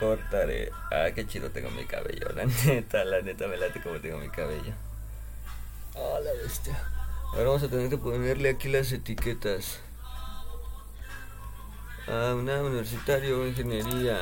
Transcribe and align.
cortaré. 0.00 0.72
Ah, 0.90 1.10
qué 1.14 1.26
chido 1.26 1.50
tengo 1.50 1.70
mi 1.70 1.84
cabello. 1.84 2.28
La 2.34 2.46
neta, 2.66 3.04
la 3.04 3.20
neta 3.20 3.46
me 3.46 3.58
late 3.58 3.80
como 3.82 4.00
tengo 4.00 4.18
mi 4.18 4.30
cabello. 4.30 4.72
Ah, 5.94 6.18
la 6.24 6.32
bestia. 6.42 6.76
Ahora 7.32 7.44
vamos 7.44 7.62
a 7.62 7.68
tener 7.68 7.90
que 7.90 7.98
ponerle 7.98 8.48
aquí 8.48 8.68
las 8.68 8.90
etiquetas. 8.90 9.80
Ah, 12.08 12.34
una 12.36 12.62
universitario, 12.62 13.46
ingeniería. 13.46 14.16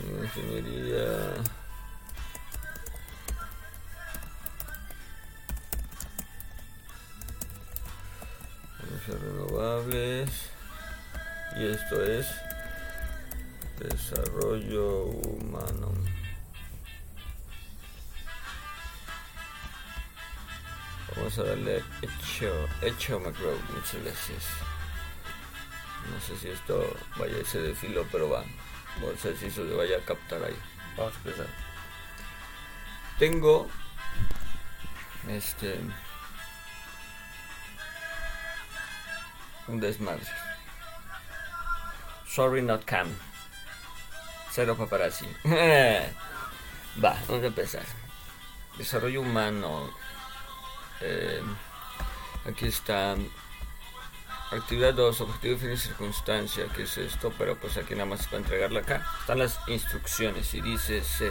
Ingeniería. 0.00 1.34
Renovables. 9.06 10.30
Y 11.56 11.66
esto 11.66 12.02
es 12.02 12.26
desarrollo 13.88 15.04
humano. 15.04 15.92
Vamos 21.16 21.38
a 21.38 21.42
darle 21.44 21.82
hecho, 22.00 22.68
hecho 22.80 23.20
macro, 23.20 23.58
muchas 23.74 24.02
gracias. 24.02 24.44
No 26.10 26.20
sé 26.20 26.36
si 26.40 26.48
esto 26.48 26.96
vaya 27.16 27.36
a 27.36 27.40
irse 27.40 27.60
de 27.60 27.74
filo, 27.74 28.06
pero 28.10 28.28
va. 28.28 28.44
No 29.00 29.16
sé 29.18 29.36
si 29.36 29.46
eso 29.46 29.66
se 29.66 29.74
vaya 29.74 29.98
a 29.98 30.04
captar 30.04 30.42
ahí. 30.42 30.56
Vamos 30.96 31.14
a 31.14 31.16
empezar. 31.18 31.46
Tengo 33.18 33.68
este 35.28 35.78
un 39.68 39.80
desmadre. 39.80 40.26
Sorry 42.26 42.62
not 42.62 42.84
cam. 42.84 43.08
Cero 44.54 44.76
paparazzi. 44.76 45.24
Va, 47.02 47.16
vamos 47.26 47.42
a 47.42 47.46
empezar. 47.46 47.84
Desarrollo 48.76 49.22
humano. 49.22 49.90
Eh, 51.00 51.40
aquí 52.46 52.66
está. 52.66 53.16
Actividad 54.50 54.92
2, 54.92 55.22
objetivo, 55.22 55.58
fin 55.58 55.72
y 55.72 55.76
circunstancia. 55.78 56.66
¿Qué 56.76 56.82
es 56.82 56.98
esto? 56.98 57.32
Pero 57.38 57.56
pues 57.56 57.78
aquí 57.78 57.94
nada 57.94 58.04
más 58.04 58.26
para 58.26 58.38
entregarla 58.38 58.80
acá. 58.80 59.06
Están 59.20 59.38
las 59.38 59.58
instrucciones 59.68 60.52
y 60.52 60.60
dice 60.60 61.02
C. 61.02 61.30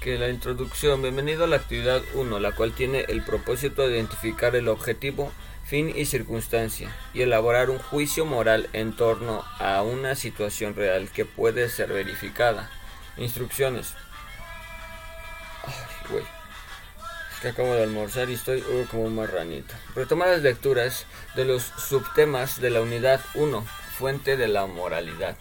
Que 0.00 0.18
la 0.18 0.28
introducción, 0.28 1.02
bienvenido 1.02 1.44
a 1.44 1.46
la 1.48 1.56
actividad 1.56 2.00
1, 2.14 2.38
la 2.38 2.52
cual 2.52 2.72
tiene 2.74 3.06
el 3.08 3.24
propósito 3.24 3.88
de 3.88 3.96
identificar 3.96 4.54
el 4.54 4.68
objetivo, 4.68 5.32
fin 5.72 5.90
y 5.96 6.04
circunstancia 6.04 6.94
y 7.14 7.22
elaborar 7.22 7.70
un 7.70 7.78
juicio 7.78 8.26
moral 8.26 8.68
en 8.74 8.94
torno 8.94 9.42
a 9.58 9.80
una 9.80 10.16
situación 10.16 10.74
real 10.74 11.08
que 11.08 11.24
puede 11.24 11.70
ser 11.70 11.90
verificada. 11.90 12.70
Instrucciones. 13.16 13.94
Ay, 15.64 16.10
güey 16.10 16.24
que 17.40 17.48
acabo 17.48 17.74
de 17.74 17.84
almorzar 17.84 18.28
y 18.28 18.34
estoy 18.34 18.60
uh, 18.60 18.86
como 18.90 19.04
un 19.04 19.16
marranito. 19.16 19.74
Retoma 19.96 20.26
las 20.26 20.42
lecturas 20.42 21.06
de 21.34 21.46
los 21.46 21.62
subtemas 21.62 22.60
de 22.60 22.68
la 22.68 22.82
unidad 22.82 23.20
1, 23.34 23.66
fuente 23.98 24.36
de 24.36 24.48
la 24.48 24.66
moralidad. 24.66 25.38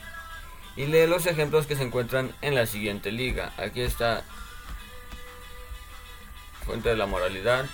Y 0.78 0.86
lee 0.86 1.08
los 1.08 1.28
ejemplos 1.28 1.68
que 1.68 1.76
se 1.76 1.84
encuentran 1.84 2.34
en 2.42 2.56
la 2.56 2.66
siguiente 2.66 3.12
liga. 3.12 3.52
Aquí 3.58 3.82
está 3.82 4.23
fuente 6.66 6.88
de 6.90 6.95
la 6.95 7.06
moralidad. 7.06 7.66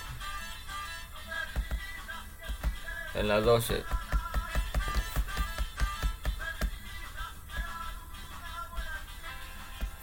En 3.17 3.27
la 3.27 3.41
12. 3.41 3.83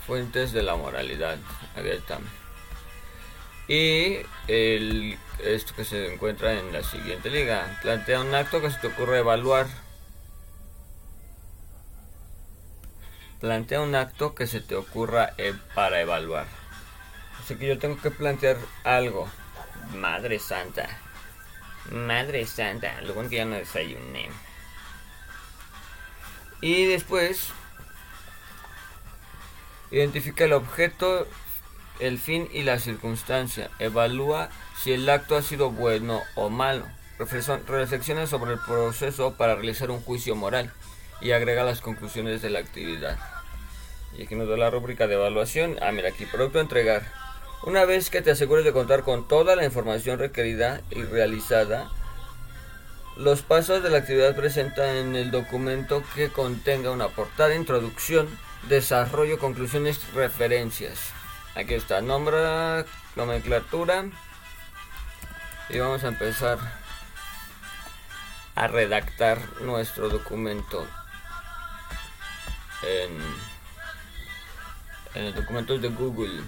Fuentes 0.07 0.53
de 0.53 0.63
la 0.63 0.75
moralidad. 0.75 1.39
Aquí 1.77 1.89
están. 1.89 2.23
Y 3.69 4.19
el, 4.49 5.17
esto 5.43 5.75
que 5.75 5.85
se 5.85 6.13
encuentra 6.13 6.55
en 6.55 6.73
la 6.73 6.83
siguiente 6.83 7.31
liga. 7.31 7.79
Plantea 7.83 8.21
un 8.21 8.35
acto 8.35 8.61
que 8.61 8.71
se 8.71 8.79
te 8.79 8.89
ocurre 8.89 9.19
evaluar. 9.19 9.67
Plantea 13.41 13.81
un 13.81 13.95
acto 13.95 14.35
que 14.35 14.47
se 14.47 14.61
te 14.61 14.75
ocurra 14.75 15.35
eh, 15.39 15.55
para 15.75 16.01
evaluar. 16.01 16.47
Así 17.41 17.57
que 17.57 17.69
yo 17.69 17.79
tengo 17.79 18.01
que 18.01 18.11
plantear 18.11 18.57
algo. 18.83 19.29
Madre 19.95 20.39
Santa. 20.39 21.04
Madre 21.91 22.47
Santa. 22.47 23.01
Que 23.29 23.37
ya 23.37 23.45
no 23.45 23.57
desayuné. 23.57 24.29
Y 26.61 26.87
después. 26.87 27.51
Identifica 29.91 30.45
el 30.45 30.55
objeto 30.55 31.27
el 32.01 32.19
fin 32.19 32.49
y 32.53 32.63
la 32.63 32.79
circunstancia. 32.79 33.71
Evalúa 33.79 34.51
si 34.77 34.93
el 34.93 35.09
acto 35.09 35.37
ha 35.37 35.43
sido 35.43 35.71
bueno 35.71 36.23
o 36.35 36.51
malo. 36.51 36.87
Reflexiona 37.19 38.27
sobre 38.27 38.55
el 38.55 38.59
proceso 38.59 39.35
para 39.35 39.55
realizar 39.55 39.91
un 39.91 40.01
juicio 40.01 40.35
moral 40.35 40.73
y 41.21 41.31
agrega 41.31 41.63
las 41.63 41.81
conclusiones 41.81 42.43
de 42.43 42.51
la 42.51 42.59
actividad. 42.59 43.19
Y 44.17 44.25
aquí 44.25 44.35
nos 44.35 44.49
da 44.49 44.57
la 44.57 44.71
rúbrica 44.71 45.07
de 45.07 45.15
evaluación. 45.15 45.77
Ah, 45.81 45.93
mira, 45.93 46.09
aquí, 46.09 46.27
producto 46.27 46.61
entregar. 46.61 47.24
Una 47.67 47.87
vez 47.87 48.11
que 48.11 48.21
te 48.21 48.31
asegures 48.31 48.63
de 48.63 48.75
contar 48.75 49.05
con 49.05 49.27
toda 49.27 49.57
la 49.57 49.65
información 49.65 50.19
requerida 50.19 50.83
y 50.91 51.03
realizada, 51.03 51.91
los 53.17 53.41
pasos 53.41 53.83
de 53.83 53.89
la 53.89 53.99
actividad 53.99 54.37
presentan 54.37 54.91
en 54.91 55.17
el 55.17 55.31
documento 55.31 56.03
que 56.15 56.29
contenga 56.29 56.91
una 56.91 57.09
portada, 57.09 57.55
introducción, 57.55 58.29
desarrollo, 58.69 59.39
conclusiones, 59.39 60.13
referencias. 60.13 60.99
Aquí 61.55 61.73
está, 61.73 62.03
nombre, 62.03 62.85
nomenclatura. 63.17 64.11
Y 65.71 65.79
vamos 65.79 66.05
a 66.05 66.09
empezar 66.09 66.59
a 68.57 68.67
redactar 68.67 69.39
nuestro 69.63 70.11
documento 70.11 70.87
en, 72.83 73.17
en 75.15 75.25
el 75.29 75.35
documento 75.35 75.79
de 75.79 75.89
Google. 75.89 76.43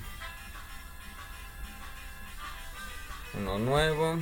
Uno 3.37 3.59
nuevo. 3.59 4.19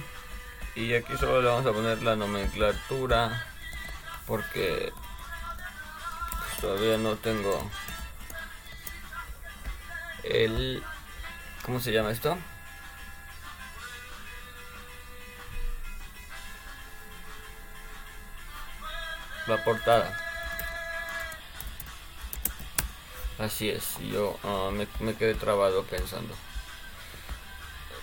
Y 0.74 0.94
aquí 0.94 1.16
solo 1.16 1.40
le 1.40 1.48
vamos 1.48 1.66
a 1.66 1.72
poner 1.72 2.02
la 2.02 2.16
nomenclatura 2.16 3.46
porque 4.26 4.92
pues, 6.38 6.60
todavía 6.60 6.96
no 6.96 7.16
tengo 7.16 7.70
el... 10.24 10.82
¿Cómo 11.64 11.80
se 11.80 11.92
llama 11.92 12.10
esto? 12.10 12.36
La 19.46 19.62
portada. 19.62 20.18
Así 23.38 23.68
es, 23.68 23.98
yo 23.98 24.38
ah, 24.44 24.70
me, 24.72 25.14
quedé 25.16 25.34
trabado 25.34 25.84
pensando. 25.84 26.34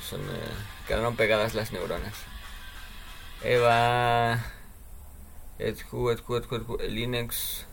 Se 0.07 0.17
me 0.17 0.33
quedaron 0.91 1.15
pegadas 1.15 1.55
las 1.55 1.71
neuronas. 1.71 2.13
Eva. 3.45 4.43
Edhu, 5.57 6.11
Edhu, 6.11 6.35
Edhu, 6.35 6.77
Linux. 6.89 7.65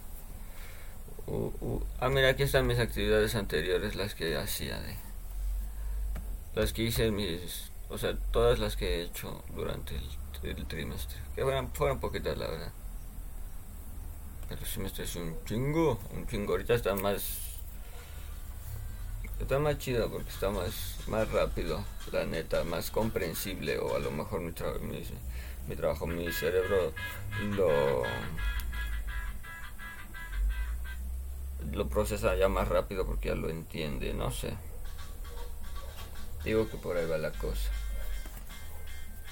Uh, 1.27 1.53
uh. 1.61 1.87
Ah, 1.99 2.11
mira, 2.11 2.29
aquí 2.29 2.45
están 2.45 2.69
mis 2.69 2.79
actividades 2.79 3.35
anteriores, 3.35 3.97
las 3.97 4.15
que 4.15 4.37
hacía 4.37 4.79
de... 4.79 4.95
Las 6.55 6.73
que 6.73 6.83
hice 6.83 7.11
mis... 7.11 7.73
O 7.89 7.99
sea, 7.99 8.17
todas 8.31 8.61
las 8.61 8.77
que 8.77 8.87
he 8.87 9.03
hecho 9.03 9.43
durante 9.53 9.97
el, 10.45 10.67
trimestre. 10.67 11.19
Que 11.35 11.43
fueron, 11.43 11.73
fueron 11.73 11.99
poquitas, 11.99 12.39
la 12.39 12.47
verdad. 12.47 12.73
Pero 14.49 14.61
el 14.61 14.67
semestre 14.69 15.03
es 15.03 15.17
un 15.17 15.35
chingo, 15.45 15.99
un 16.15 16.25
chingo. 16.29 16.53
Ahorita 16.53 16.75
está 16.75 16.95
más... 16.95 17.48
Está 19.41 19.59
más 19.59 19.79
chido 19.79 20.11
porque 20.11 20.29
está 20.29 20.51
más, 20.51 20.99
más 21.07 21.31
rápido, 21.31 21.85
la 22.13 22.25
neta, 22.25 22.65
más 22.65 22.91
comprensible. 22.91 23.79
O 23.79 23.97
a 23.97 23.99
lo 23.99 24.11
mejor 24.11 24.41
mi, 24.41 24.53
mi, 25.69 25.77
trabajo, 25.77 26.07
mi 26.07 26.31
cerebro 26.33 26.93
lo 27.57 28.03
lo 31.73 31.89
procesa 31.89 32.35
ya 32.37 32.49
más 32.49 32.69
rápido 32.69 33.07
porque 33.07 33.29
ya 33.29 33.35
lo 33.35 33.49
entiende, 33.49 34.15
no 34.15 34.31
sé. 34.31 34.55
Digo 36.45 36.69
que 36.69 36.77
por 36.77 36.97
ahí 36.97 37.07
va 37.07 37.19
la 37.19 37.33
cosa. 37.33 37.71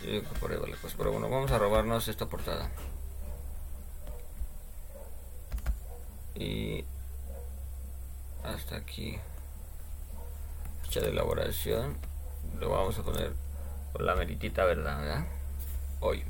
Digo 0.03 0.29
que 0.29 0.39
por 0.39 0.51
ahí 0.53 0.59
va 0.59 0.69
la 0.69 0.77
cosa. 0.77 0.95
Pero 0.99 1.13
bueno, 1.13 1.29
vamos 1.29 1.51
a 1.51 1.59
robarnos 1.59 2.09
esta 2.09 2.27
portada. 2.27 2.71
Y 6.35 6.85
hasta 8.45 8.77
aquí 8.77 9.19
fecha 10.87 11.01
de 11.01 11.11
elaboración 11.11 11.97
lo 12.61 12.71
vamos 12.71 12.97
a 12.99 13.03
poner 13.03 13.33
con 13.93 14.07
la 14.07 14.15
meritita 14.15 14.65
verdad, 14.65 15.27
hoy. 16.01 16.23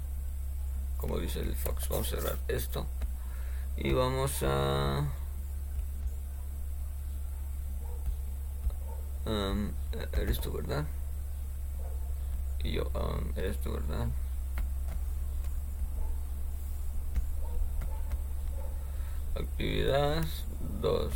Como 0.97 1.19
dice 1.19 1.41
el 1.41 1.55
fox 1.55 1.88
vamos 1.91 2.11
a 2.12 2.17
cerrar 2.17 2.38
esto 2.49 2.87
y 3.76 3.93
vamos 3.93 4.43
a 4.43 5.06
um, 9.26 9.73
eres 10.14 10.41
tú 10.41 10.53
verdad 10.53 10.87
y 12.64 12.73
yo 12.73 12.85
um, 12.94 13.37
eres 13.37 13.59
tú 13.59 13.73
verdad 13.73 14.09
actividad 19.35 20.25
2 20.81 21.12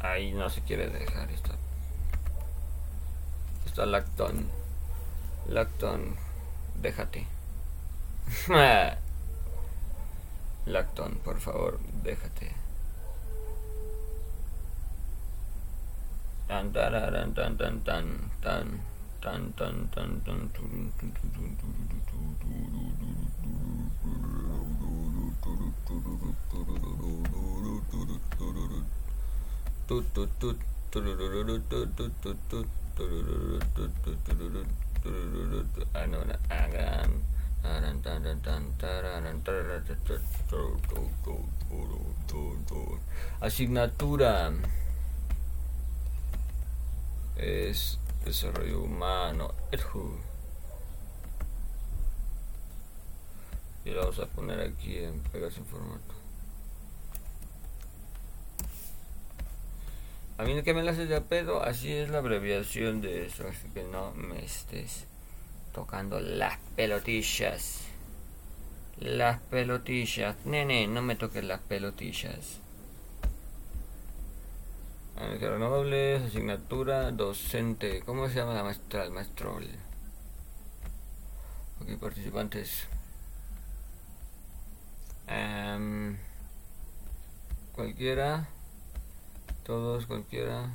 Ahí 0.00 0.32
no 0.32 0.48
se 0.48 0.62
quiere 0.62 0.88
dejar 0.88 1.30
esta. 1.30 1.50
Está 3.66 3.84
Lacton. 3.86 4.48
Lacton, 5.48 6.16
déjate. 6.80 7.26
Lacton, 10.66 11.16
por 11.24 11.38
favor, 11.40 11.78
déjate. 12.02 12.54
Tan 16.48 16.72
tan 16.72 16.92
tan 17.34 17.56
tan 17.56 17.80
tan 17.84 18.30
tan 18.40 18.82
tan 19.20 19.52
tan 19.52 19.90
tan 19.90 20.20
tan 20.20 20.50
Asignatura 43.40 44.52
es 47.36 47.98
desarrollo 48.24 48.82
humano. 48.82 49.52
Y 53.84 53.90
lo 53.90 54.00
vamos 54.02 54.20
a 54.20 54.26
poner 54.26 54.60
aquí 54.60 54.98
en 54.98 55.18
Pegasus 55.20 55.66
formato. 55.66 56.19
A 60.40 60.42
mí 60.42 60.62
que 60.62 60.72
me 60.72 60.82
la 60.82 60.92
haces 60.92 61.10
de 61.10 61.20
pedo, 61.20 61.62
así 61.62 61.92
es 61.92 62.08
la 62.08 62.16
abreviación 62.16 63.02
de 63.02 63.26
eso, 63.26 63.46
así 63.46 63.68
que 63.74 63.84
no 63.84 64.14
me 64.14 64.42
estés 64.42 65.04
tocando 65.74 66.18
las 66.18 66.56
pelotillas. 66.76 67.82
Las 68.98 69.38
pelotillas. 69.38 70.36
Nene, 70.46 70.86
no 70.86 71.02
me 71.02 71.14
toques 71.14 71.44
las 71.44 71.60
pelotillas. 71.60 72.58
Renovables, 75.16 76.22
asignatura, 76.22 77.10
docente. 77.10 78.00
¿Cómo 78.06 78.26
se 78.30 78.36
llama 78.36 78.54
la 78.54 78.64
maestra? 78.64 79.04
El 79.04 79.10
maestro. 79.10 79.58
Ok, 81.82 82.00
participantes. 82.00 82.86
Um, 85.28 86.16
cualquiera. 87.74 88.48
Todos, 89.70 90.04
cualquiera. 90.04 90.68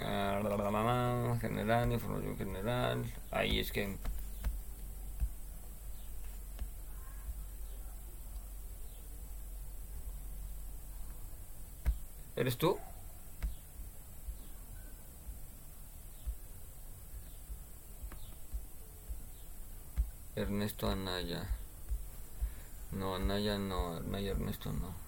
Ah, 0.00 0.40
general, 1.38 1.92
información 1.92 2.38
general. 2.38 3.04
Ahí 3.30 3.58
es 3.60 3.70
que 3.70 3.98
¿Eres 12.36 12.56
tú? 12.56 12.78
Ernesto 20.36 20.88
Anaya. 20.88 21.61
No, 22.92 23.16
Anaya 23.16 23.58
no, 23.58 23.96
Anaya 23.96 24.32
Ernesto 24.32 24.72
no. 24.72 25.02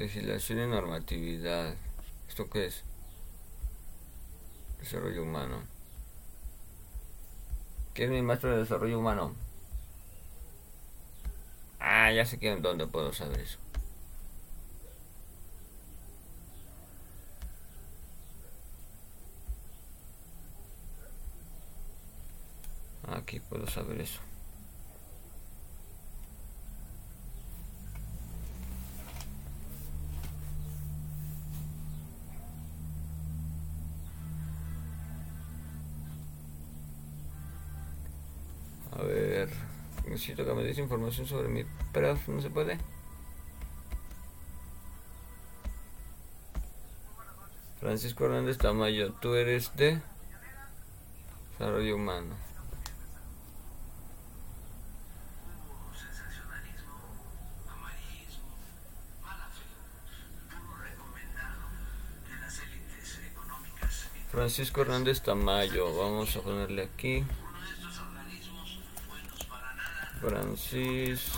legislación 0.00 0.60
y 0.60 0.66
normatividad. 0.66 1.74
¿Esto 2.28 2.48
qué 2.48 2.66
es? 2.66 2.82
Desarrollo 4.80 5.22
humano. 5.22 5.62
¿Quién 7.94 8.10
es 8.12 8.14
mi 8.16 8.22
maestro 8.22 8.50
de 8.50 8.58
desarrollo 8.58 8.98
humano? 8.98 9.34
Ah, 11.78 12.10
ya 12.12 12.24
sé 12.24 12.38
que 12.38 12.54
dónde 12.56 12.86
puedo 12.86 13.12
saber 13.12 13.40
eso. 13.40 13.58
Aquí 23.30 23.38
puedo 23.38 23.64
saber 23.68 24.00
eso. 24.00 24.18
A 38.90 39.02
ver, 39.02 39.48
necesito 40.08 40.44
que 40.44 40.52
me 40.52 40.64
des 40.64 40.78
información 40.78 41.24
sobre 41.24 41.46
mi 41.46 41.62
prof, 41.92 42.28
¿no 42.30 42.42
se 42.42 42.50
puede? 42.50 42.78
Francisco 47.78 48.24
Hernández 48.24 48.58
Tamayo, 48.58 49.12
tú 49.20 49.36
eres 49.36 49.70
de 49.76 50.02
desarrollo 51.52 51.94
humano. 51.94 52.49
Francisco 64.40 64.80
Hernández 64.80 65.20
Tamayo, 65.20 65.94
vamos 65.94 66.34
a 66.34 66.40
ponerle 66.40 66.84
aquí. 66.84 67.22
Francisco 70.22 71.30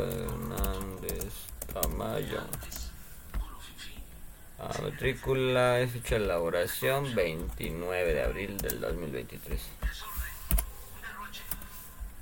Hernández 0.00 1.30
Tamayo. 1.74 2.40
A 4.58 4.80
matrícula 4.80 5.80
es 5.80 5.92
fecha 5.92 6.14
de 6.18 6.24
elaboración 6.24 7.14
29 7.14 8.14
de 8.14 8.22
abril 8.22 8.56
del 8.56 8.80
2023. 8.80 9.60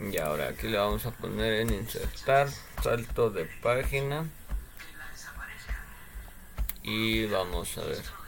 Y 0.00 0.18
ahora 0.18 0.48
aquí 0.48 0.66
le 0.66 0.78
vamos 0.78 1.06
a 1.06 1.12
poner 1.12 1.60
en 1.60 1.72
insertar, 1.72 2.48
salto 2.82 3.30
de 3.30 3.44
página. 3.62 4.26
Y 6.82 7.26
vamos 7.26 7.78
a 7.78 7.82
ver. 7.82 8.27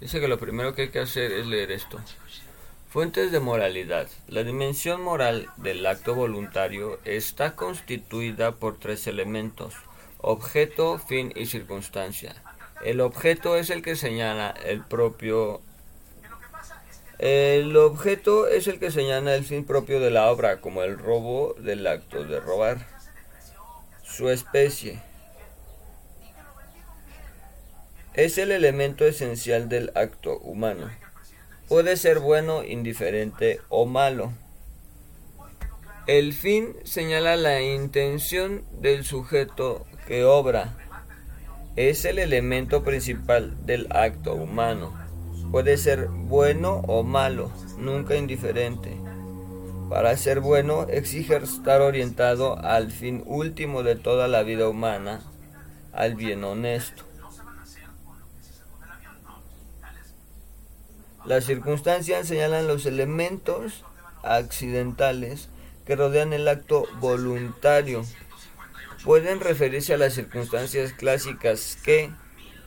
Dice 0.00 0.20
que 0.20 0.28
lo 0.28 0.38
primero 0.38 0.74
que 0.74 0.82
hay 0.82 0.88
que 0.88 1.00
hacer 1.00 1.32
es 1.32 1.46
leer 1.46 1.70
esto. 1.70 2.00
Fuentes 2.88 3.32
de 3.32 3.40
moralidad. 3.40 4.08
La 4.28 4.44
dimensión 4.44 5.02
moral 5.02 5.48
del 5.56 5.84
acto 5.86 6.14
voluntario 6.14 7.00
está 7.04 7.56
constituida 7.56 8.52
por 8.52 8.78
tres 8.78 9.06
elementos, 9.06 9.74
objeto, 10.18 10.98
fin 10.98 11.32
y 11.34 11.46
circunstancia. 11.46 12.34
El 12.84 13.00
objeto 13.00 13.56
es 13.56 13.70
el 13.70 13.82
que 13.82 13.96
señala 13.96 14.54
el 14.64 14.82
propio 14.82 15.62
el 17.18 17.76
objeto 17.76 18.48
es 18.48 18.66
el 18.66 18.80
que 18.80 18.90
señala 18.90 19.36
el 19.36 19.44
fin 19.44 19.64
propio 19.64 20.00
de 20.00 20.10
la 20.10 20.30
obra, 20.30 20.60
como 20.60 20.82
el 20.82 20.98
robo 20.98 21.54
del 21.58 21.86
acto 21.86 22.24
de 22.24 22.40
robar. 22.40 22.86
Su 24.02 24.30
especie 24.30 25.00
es 28.14 28.38
el 28.38 28.52
elemento 28.52 29.04
esencial 29.04 29.68
del 29.68 29.90
acto 29.96 30.38
humano. 30.38 30.88
Puede 31.68 31.96
ser 31.96 32.20
bueno, 32.20 32.62
indiferente 32.62 33.60
o 33.68 33.86
malo. 33.86 34.32
El 36.06 36.32
fin 36.32 36.76
señala 36.84 37.36
la 37.36 37.60
intención 37.60 38.64
del 38.80 39.04
sujeto 39.04 39.84
que 40.06 40.24
obra. 40.24 40.76
Es 41.74 42.04
el 42.04 42.20
elemento 42.20 42.84
principal 42.84 43.66
del 43.66 43.88
acto 43.90 44.34
humano. 44.34 44.92
Puede 45.50 45.76
ser 45.76 46.06
bueno 46.06 46.82
o 46.86 47.02
malo, 47.02 47.50
nunca 47.78 48.14
indiferente. 48.14 48.96
Para 49.88 50.16
ser 50.16 50.40
bueno 50.40 50.86
exige 50.88 51.36
estar 51.36 51.80
orientado 51.80 52.58
al 52.58 52.92
fin 52.92 53.24
último 53.26 53.82
de 53.82 53.96
toda 53.96 54.28
la 54.28 54.44
vida 54.44 54.68
humana, 54.68 55.20
al 55.92 56.14
bien 56.14 56.44
honesto. 56.44 57.13
Las 61.24 61.44
circunstancias 61.44 62.28
señalan 62.28 62.66
los 62.66 62.84
elementos 62.84 63.82
accidentales 64.22 65.48
que 65.86 65.96
rodean 65.96 66.34
el 66.34 66.46
acto 66.48 66.86
voluntario. 67.00 68.04
Pueden 69.04 69.40
referirse 69.40 69.94
a 69.94 69.98
las 69.98 70.12
circunstancias 70.12 70.92
clásicas 70.92 71.78
que, 71.82 72.10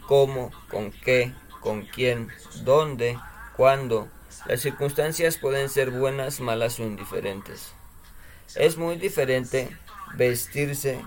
cómo, 0.08 0.52
con 0.70 0.92
qué, 0.92 1.34
con 1.62 1.84
quién, 1.84 2.30
dónde, 2.64 3.20
cuándo. 3.56 4.08
Las 4.48 4.62
circunstancias 4.62 5.38
pueden 5.38 5.70
ser 5.70 5.92
buenas, 5.92 6.40
malas 6.40 6.80
o 6.80 6.84
indiferentes. 6.84 7.74
Es 8.56 8.78
muy 8.78 8.96
diferente 8.96 9.70
vestirse 10.16 11.00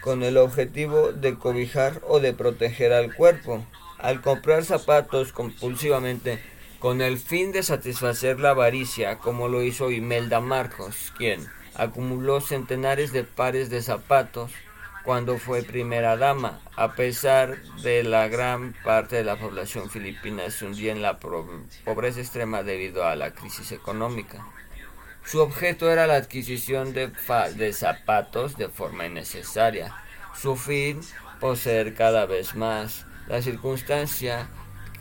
con 0.00 0.24
el 0.24 0.38
objetivo 0.38 1.12
de 1.12 1.36
cobijar 1.38 2.00
o 2.08 2.18
de 2.18 2.32
proteger 2.32 2.92
al 2.92 3.14
cuerpo. 3.14 3.64
Al 3.98 4.20
comprar 4.20 4.64
zapatos 4.64 5.32
compulsivamente 5.32 6.42
con 6.84 7.00
el 7.00 7.16
fin 7.16 7.50
de 7.50 7.62
satisfacer 7.62 8.40
la 8.40 8.50
avaricia, 8.50 9.16
como 9.16 9.48
lo 9.48 9.62
hizo 9.62 9.90
Imelda 9.90 10.40
Marcos, 10.40 11.14
quien 11.16 11.48
acumuló 11.74 12.42
centenares 12.42 13.10
de 13.10 13.24
pares 13.24 13.70
de 13.70 13.80
zapatos 13.80 14.52
cuando 15.02 15.38
fue 15.38 15.62
primera 15.62 16.18
dama, 16.18 16.60
a 16.76 16.92
pesar 16.92 17.56
de 17.82 18.04
la 18.04 18.28
gran 18.28 18.74
parte 18.84 19.16
de 19.16 19.24
la 19.24 19.36
población 19.36 19.88
filipina 19.88 20.50
se 20.50 20.66
hundía 20.66 20.92
en 20.92 21.00
la 21.00 21.18
pobreza 21.20 22.20
extrema 22.20 22.62
debido 22.62 23.06
a 23.06 23.16
la 23.16 23.30
crisis 23.30 23.72
económica. 23.72 24.46
Su 25.24 25.40
objeto 25.40 25.90
era 25.90 26.06
la 26.06 26.16
adquisición 26.16 26.92
de, 26.92 27.10
de 27.56 27.72
zapatos 27.72 28.58
de 28.58 28.68
forma 28.68 29.06
innecesaria. 29.06 29.96
Su 30.38 30.54
fin, 30.54 31.00
poseer 31.40 31.94
cada 31.94 32.26
vez 32.26 32.54
más. 32.54 33.06
La 33.26 33.40
circunstancia 33.40 34.50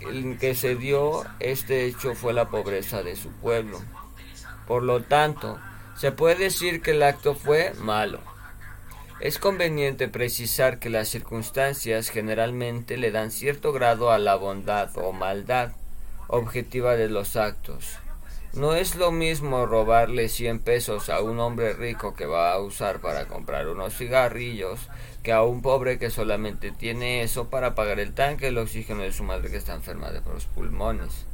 en 0.09 0.37
que 0.37 0.55
se 0.55 0.75
dio 0.75 1.23
este 1.39 1.85
hecho 1.85 2.15
fue 2.15 2.33
la 2.33 2.49
pobreza 2.49 3.03
de 3.03 3.15
su 3.15 3.29
pueblo. 3.29 3.79
Por 4.67 4.83
lo 4.83 5.03
tanto, 5.03 5.59
se 5.95 6.11
puede 6.11 6.35
decir 6.35 6.81
que 6.81 6.91
el 6.91 7.03
acto 7.03 7.35
fue 7.35 7.73
malo. 7.79 8.19
Es 9.19 9.39
conveniente 9.39 10.07
precisar 10.07 10.79
que 10.79 10.89
las 10.89 11.07
circunstancias 11.07 12.09
generalmente 12.09 12.97
le 12.97 13.11
dan 13.11 13.31
cierto 13.31 13.71
grado 13.71 14.11
a 14.11 14.17
la 14.17 14.35
bondad 14.35 14.89
o 14.97 15.13
maldad 15.13 15.71
objetiva 16.27 16.95
de 16.95 17.09
los 17.09 17.35
actos. 17.35 17.97
No 18.53 18.75
es 18.75 18.95
lo 18.95 19.11
mismo 19.11 19.65
robarle 19.65 20.29
100 20.29 20.59
pesos 20.59 21.09
a 21.09 21.21
un 21.21 21.39
hombre 21.39 21.73
rico 21.73 22.13
que 22.13 22.27
va 22.27 22.53
a 22.53 22.59
usar 22.59 22.99
para 22.99 23.25
comprar 23.25 23.67
unos 23.67 23.97
cigarrillos 23.97 24.79
que 25.23 25.31
a 25.31 25.41
un 25.41 25.63
pobre 25.63 25.97
que 25.97 26.11
solamente 26.11 26.71
tiene 26.71 27.23
eso 27.23 27.49
para 27.49 27.73
pagar 27.73 27.99
el 27.99 28.13
tanque 28.13 28.49
el 28.49 28.59
oxígeno 28.59 29.01
de 29.01 29.11
su 29.11 29.23
madre 29.23 29.49
que 29.49 29.57
está 29.57 29.73
enferma 29.73 30.11
de 30.11 30.21
los 30.21 30.45
pulmones. 30.45 31.25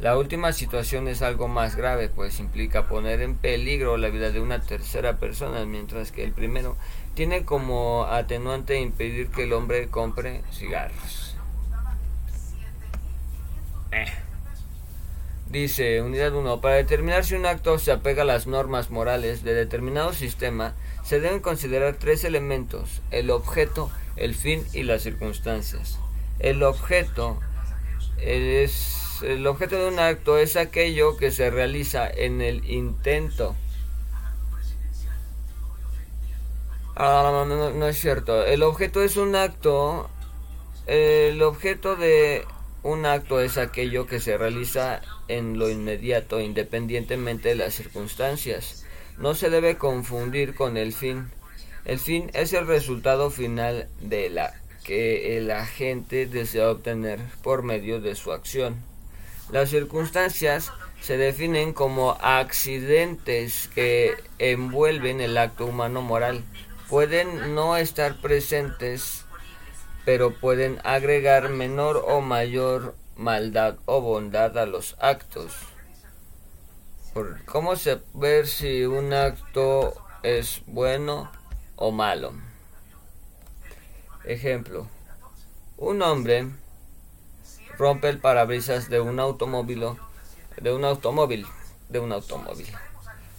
La 0.00 0.16
última 0.18 0.52
situación 0.52 1.06
es 1.06 1.22
algo 1.22 1.46
más 1.46 1.76
grave, 1.76 2.08
pues 2.08 2.40
implica 2.40 2.88
poner 2.88 3.20
en 3.20 3.36
peligro 3.36 3.96
la 3.96 4.08
vida 4.08 4.32
de 4.32 4.40
una 4.40 4.60
tercera 4.60 5.18
persona, 5.18 5.64
mientras 5.66 6.10
que 6.10 6.24
el 6.24 6.32
primero 6.32 6.76
tiene 7.14 7.44
como 7.44 8.06
atenuante 8.06 8.80
impedir 8.80 9.28
que 9.28 9.44
el 9.44 9.52
hombre 9.52 9.88
compre 9.88 10.42
cigarros. 10.50 11.36
Eh. 13.92 14.06
Dice, 15.50 16.00
unidad 16.00 16.32
1, 16.32 16.60
para 16.60 16.76
determinar 16.76 17.24
si 17.24 17.34
un 17.34 17.44
acto 17.44 17.78
se 17.78 17.90
apega 17.90 18.22
a 18.22 18.26
las 18.26 18.46
normas 18.46 18.90
morales 18.90 19.42
de 19.42 19.52
determinado 19.52 20.12
sistema, 20.12 20.74
se 21.02 21.18
deben 21.18 21.40
considerar 21.40 21.96
tres 21.98 22.22
elementos, 22.22 23.02
el 23.10 23.30
objeto, 23.30 23.90
el 24.14 24.36
fin 24.36 24.64
y 24.72 24.84
las 24.84 25.02
circunstancias. 25.02 25.98
El 26.38 26.62
objeto 26.62 27.40
es 28.18 29.00
el 29.22 29.46
objeto 29.46 29.76
de 29.76 29.88
un 29.88 29.98
acto 29.98 30.38
es 30.38 30.56
aquello 30.56 31.16
que 31.16 31.30
se 31.30 31.50
realiza 31.50 32.08
en 32.08 32.40
el 32.40 32.68
intento. 32.70 33.54
Ah, 36.96 37.44
no, 37.46 37.86
es 37.86 37.98
cierto. 37.98 38.44
El 38.44 38.62
objeto 38.62 39.02
es 39.02 39.16
un 39.16 39.36
acto. 39.36 40.08
El 40.86 41.42
objeto 41.42 41.96
de 41.96 42.44
un 42.82 43.04
acto 43.04 43.40
es 43.40 43.58
aquello 43.58 44.06
que 44.06 44.20
se 44.20 44.38
realiza 44.38 45.02
en 45.36 45.58
lo 45.58 45.70
inmediato, 45.70 46.40
independientemente 46.40 47.50
de 47.50 47.54
las 47.54 47.74
circunstancias. 47.74 48.84
No 49.18 49.34
se 49.34 49.50
debe 49.50 49.76
confundir 49.76 50.54
con 50.54 50.76
el 50.76 50.92
fin. 50.92 51.30
El 51.84 51.98
fin 51.98 52.30
es 52.34 52.52
el 52.52 52.66
resultado 52.66 53.30
final 53.30 53.88
de 54.00 54.30
la 54.30 54.54
que 54.84 55.36
el 55.36 55.50
agente 55.50 56.26
desea 56.26 56.70
obtener 56.70 57.20
por 57.42 57.62
medio 57.62 58.00
de 58.00 58.14
su 58.14 58.32
acción. 58.32 58.76
Las 59.52 59.70
circunstancias 59.70 60.72
se 61.00 61.16
definen 61.16 61.72
como 61.72 62.12
accidentes 62.20 63.68
que 63.74 64.14
envuelven 64.38 65.20
el 65.20 65.36
acto 65.38 65.66
humano 65.66 66.02
moral. 66.02 66.44
Pueden 66.88 67.54
no 67.54 67.76
estar 67.76 68.20
presentes, 68.20 69.24
pero 70.04 70.32
pueden 70.32 70.78
agregar 70.84 71.48
menor 71.48 72.04
o 72.06 72.20
mayor 72.20 72.94
maldad 73.20 73.76
o 73.84 74.00
bondad 74.00 74.56
a 74.56 74.64
los 74.64 74.96
actos. 74.98 75.52
¿Cómo 77.44 77.76
se 77.76 78.00
ver 78.14 78.46
si 78.46 78.84
un 78.86 79.12
acto 79.12 79.94
es 80.22 80.62
bueno 80.66 81.30
o 81.76 81.92
malo? 81.92 82.32
Ejemplo. 84.24 84.88
Un 85.76 86.00
hombre 86.00 86.48
rompe 87.76 88.08
el 88.08 88.18
parabrisas 88.18 88.88
de 88.88 89.00
un 89.00 89.20
automóvil, 89.20 89.84
de 90.58 90.72
un 90.72 90.84
automóvil, 90.84 91.46
de 91.90 91.98
un 91.98 92.12
automóvil, 92.12 92.68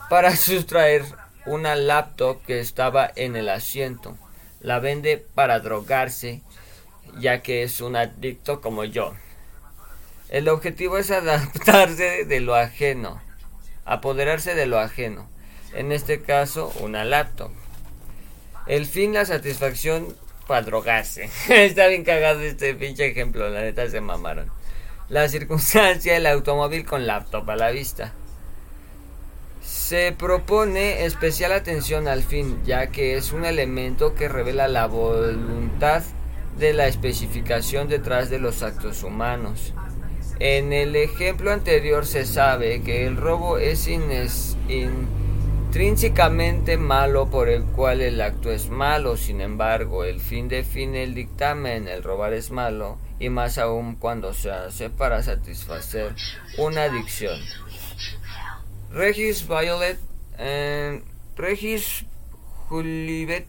para 0.10 0.36
sustraer 0.36 1.06
una 1.48 1.76
laptop 1.76 2.44
que 2.46 2.60
estaba 2.60 3.12
en 3.16 3.36
el 3.36 3.50
asiento. 3.50 4.16
La 4.60 4.80
vende 4.80 5.18
para 5.18 5.60
drogarse, 5.60 6.44
ya 7.20 7.42
que 7.42 7.64
es 7.64 7.82
un 7.82 7.96
adicto 7.96 8.62
como 8.62 8.84
yo. 8.84 9.14
El 10.32 10.48
objetivo 10.48 10.98
es 10.98 11.12
adaptarse 11.12 12.24
de 12.24 12.40
lo 12.40 12.56
ajeno, 12.56 13.22
apoderarse 13.84 14.56
de 14.56 14.66
lo 14.66 14.80
ajeno. 14.80 15.30
En 15.74 15.92
este 15.92 16.22
caso, 16.22 16.72
una 16.80 17.04
laptop. 17.04 17.52
El 18.66 18.86
fin, 18.86 19.14
la 19.14 19.26
satisfacción 19.26 20.16
para 20.48 20.62
drogarse. 20.62 21.30
Está 21.50 21.88
bien 21.88 22.06
cagado 22.06 22.40
este 22.40 22.74
pinche 22.76 23.08
ejemplo, 23.08 23.50
la 23.50 23.60
neta 23.60 23.90
se 23.90 24.00
mamaron. 24.00 24.50
La 25.10 25.28
circunstancia 25.28 26.14
del 26.14 26.28
automóvil 26.28 26.86
con 26.86 27.06
laptop 27.06 27.50
a 27.50 27.58
la 27.58 27.72
vista. 27.72 28.14
Se 29.62 30.16
propone 30.18 31.04
especial 31.04 31.52
atención 31.52 32.08
al 32.08 32.24
fin, 32.24 32.62
ya 32.64 32.88
que 32.88 33.18
es 33.18 33.34
un 33.34 33.44
elemento 33.44 34.16
que 34.16 34.30
revela 34.30 34.70
la 34.70 34.88
voluntad 34.88 36.04
de 36.58 36.72
la 36.72 36.88
especificación 36.88 37.90
detrás 37.90 38.30
de 38.30 38.40
los 38.40 38.64
actos 38.64 39.04
humanos. 39.04 39.74
En 40.44 40.74
el 40.74 40.96
ejemplo 40.96 41.52
anterior 41.52 42.08
se 42.08 42.26
sabe 42.26 42.82
que 42.82 43.06
el 43.06 43.16
robo 43.16 43.60
es 43.60 43.88
intrínsecamente 43.88 46.78
malo 46.78 47.30
por 47.30 47.48
el 47.48 47.64
cual 47.64 48.02
el 48.02 48.20
acto 48.20 48.52
es 48.52 48.68
malo, 48.68 49.18
sin 49.18 49.40
embargo, 49.40 50.04
el 50.04 50.20
fin 50.20 50.48
define 50.48 51.04
el 51.04 51.14
dictamen, 51.14 51.88
el 51.88 52.02
robar 52.02 52.34
es 52.34 52.50
malo, 52.50 52.98
y 53.20 53.30
más 53.30 53.60
aún 53.60 53.98
cuando 53.98 54.34
se 54.34 54.50
hace 54.50 54.90
para 54.90 55.22
satisfacer 55.22 56.16
una 56.58 56.86
adicción. 56.86 57.40
Regis 58.90 59.48
Violet, 59.48 60.00
eh, 60.40 61.04
Regis 61.36 62.06
Jolivet 62.68 63.46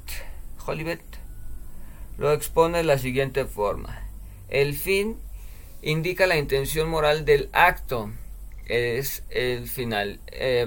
lo 2.18 2.34
expone 2.34 2.76
de 2.76 2.84
la 2.84 2.98
siguiente 2.98 3.46
forma. 3.46 4.02
El 4.50 4.74
fin 4.74 5.16
indica 5.82 6.26
la 6.26 6.36
intención 6.36 6.88
moral 6.88 7.24
del 7.24 7.50
acto. 7.52 8.10
Es 8.66 9.24
el 9.28 9.68
final. 9.68 10.20
Eh, 10.28 10.66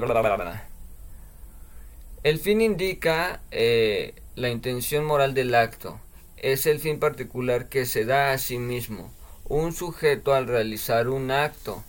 el 2.23 2.39
fin 2.39 2.61
indica 2.61 3.41
eh, 3.51 4.13
la 4.35 4.49
intención 4.49 5.05
moral 5.05 5.33
del 5.33 5.55
acto. 5.55 5.99
Es 6.37 6.65
el 6.65 6.79
fin 6.79 6.99
particular 6.99 7.69
que 7.69 7.85
se 7.85 8.05
da 8.05 8.31
a 8.31 8.37
sí 8.37 8.59
mismo, 8.59 9.11
un 9.45 9.73
sujeto 9.73 10.33
al 10.33 10.47
realizar 10.47 11.07
un 11.07 11.31
acto. 11.31 11.83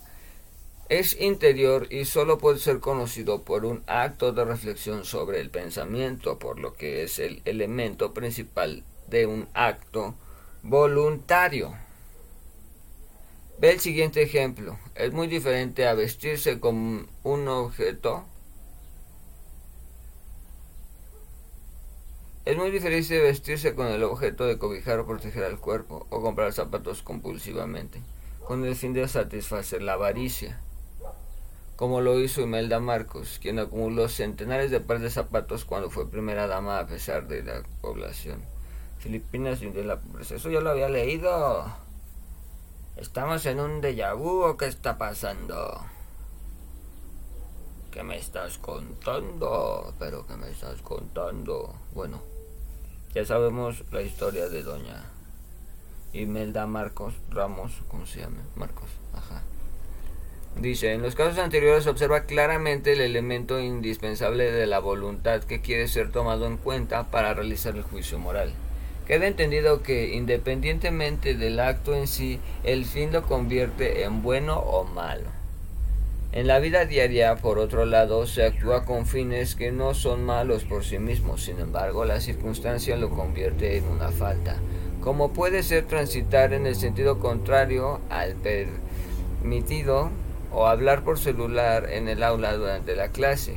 Es 0.89 1.19
interior 1.19 1.87
y 1.91 2.05
solo 2.05 2.37
puede 2.37 2.59
ser 2.59 2.79
conocido 2.79 3.43
por 3.43 3.65
un 3.65 3.83
acto 3.87 4.31
de 4.31 4.45
reflexión 4.45 5.03
sobre 5.03 5.41
el 5.41 5.49
pensamiento, 5.49 6.39
por 6.39 6.59
lo 6.59 6.73
que 6.73 7.03
es 7.03 7.19
el 7.19 7.41
elemento 7.43 8.13
principal 8.13 8.83
de 9.07 9.25
un 9.25 9.49
acto 9.53 10.15
voluntario. 10.63 11.75
Ve 13.59 13.71
el 13.71 13.79
siguiente 13.79 14.21
ejemplo. 14.21 14.77
Es 14.95 15.13
muy 15.13 15.27
diferente 15.27 15.87
a 15.87 15.93
vestirse 15.93 16.59
con 16.59 17.07
un 17.23 17.47
objeto 17.47 18.25
Es 22.47 22.55
muy 22.55 22.71
difícil 22.71 23.19
vestirse 23.23 23.75
con 23.75 23.87
el 23.87 24.01
objeto 24.05 24.45
de 24.45 24.57
cobijar 24.57 24.99
o 24.99 25.05
proteger 25.05 25.43
al 25.43 25.59
cuerpo 25.59 26.07
o 26.09 26.21
comprar 26.21 26.53
zapatos 26.53 27.01
compulsivamente. 27.01 28.01
con 28.47 28.63
el 28.63 28.77
fin 28.77 28.93
de 28.93 29.05
satisfacer 29.09 29.81
la 29.81 29.93
avaricia, 29.93 30.61
como 31.75 31.99
lo 31.99 32.17
hizo 32.21 32.39
Imelda 32.39 32.79
Marcos, 32.79 33.39
quien 33.41 33.59
acumuló 33.59 34.07
centenares 34.07 34.71
de 34.71 34.79
pares 34.79 35.03
de 35.03 35.09
zapatos 35.09 35.65
cuando 35.65 35.89
fue 35.89 36.09
primera 36.09 36.47
dama 36.47 36.79
a 36.79 36.87
pesar 36.87 37.27
de 37.27 37.43
la 37.43 37.63
población. 37.81 38.39
Filipinas 38.99 39.59
de 39.59 39.83
la 39.83 39.99
pobreza. 39.99 40.35
Eso 40.35 40.49
yo 40.49 40.61
lo 40.61 40.69
había 40.69 40.87
leído. 40.87 41.65
¿Estamos 42.97 43.45
en 43.45 43.59
un 43.59 43.79
déjà 43.79 44.15
vu 44.15 44.41
o 44.41 44.57
qué 44.57 44.65
está 44.65 44.97
pasando? 44.97 45.85
¿Qué 47.91 48.01
me 48.01 48.17
estás 48.17 48.57
contando? 48.57 49.93
Pero 49.99 50.25
¿qué 50.25 50.35
me 50.35 50.49
estás 50.49 50.81
contando? 50.81 51.75
Bueno, 51.93 52.23
ya 53.13 53.23
sabemos 53.23 53.83
la 53.91 54.01
historia 54.01 54.49
de 54.49 54.63
doña 54.63 55.05
Imelda 56.11 56.65
Marcos 56.65 57.13
Ramos, 57.29 57.71
¿cómo 57.87 58.07
se 58.07 58.21
llama? 58.21 58.41
Marcos, 58.55 58.89
ajá. 59.13 59.43
Dice, 60.59 60.93
en 60.93 61.03
los 61.03 61.13
casos 61.13 61.37
anteriores 61.37 61.83
se 61.83 61.91
observa 61.91 62.21
claramente 62.21 62.93
el 62.93 63.01
elemento 63.01 63.59
indispensable 63.59 64.51
de 64.51 64.65
la 64.65 64.79
voluntad 64.79 65.43
que 65.43 65.61
quiere 65.61 65.87
ser 65.87 66.11
tomado 66.11 66.47
en 66.47 66.57
cuenta 66.57 67.11
para 67.11 67.35
realizar 67.35 67.75
el 67.75 67.83
juicio 67.83 68.17
moral. 68.17 68.55
Queda 69.07 69.25
entendido 69.25 69.83
que, 69.83 70.13
independientemente 70.15 71.33
del 71.33 71.61
acto 71.61 71.95
en 71.95 72.07
sí, 72.07 72.41
el 72.65 72.83
fin 72.83 73.13
lo 73.13 73.23
convierte 73.23 74.03
en 74.03 74.21
bueno 74.21 74.59
o 74.59 74.83
malo. 74.83 75.29
En 76.33 76.45
la 76.45 76.59
vida 76.59 76.83
diaria, 76.83 77.37
por 77.37 77.57
otro 77.57 77.85
lado, 77.85 78.27
se 78.27 78.43
actúa 78.43 78.83
con 78.83 79.05
fines 79.05 79.55
que 79.55 79.71
no 79.71 79.93
son 79.93 80.25
malos 80.25 80.65
por 80.65 80.83
sí 80.83 80.99
mismos, 80.99 81.41
sin 81.41 81.57
embargo, 81.59 82.03
la 82.03 82.19
circunstancia 82.19 82.97
lo 82.97 83.09
convierte 83.09 83.77
en 83.77 83.85
una 83.85 84.11
falta, 84.11 84.57
como 84.99 85.31
puede 85.31 85.63
ser 85.63 85.85
transitar 85.85 86.51
en 86.51 86.67
el 86.67 86.75
sentido 86.75 87.17
contrario 87.17 88.01
al 88.09 88.35
permitido 88.35 90.11
o 90.51 90.67
hablar 90.67 91.05
por 91.05 91.17
celular 91.17 91.89
en 91.89 92.09
el 92.09 92.23
aula 92.23 92.57
durante 92.57 92.93
la 92.97 93.07
clase. 93.07 93.55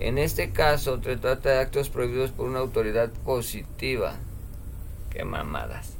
En 0.00 0.18
este 0.18 0.50
caso, 0.50 1.00
se 1.00 1.16
trata 1.16 1.50
de 1.50 1.58
actos 1.60 1.90
prohibidos 1.90 2.32
por 2.32 2.48
una 2.48 2.58
autoridad 2.58 3.10
positiva, 3.24 4.16
Qué 5.10 5.24
mamadas. 5.24 5.94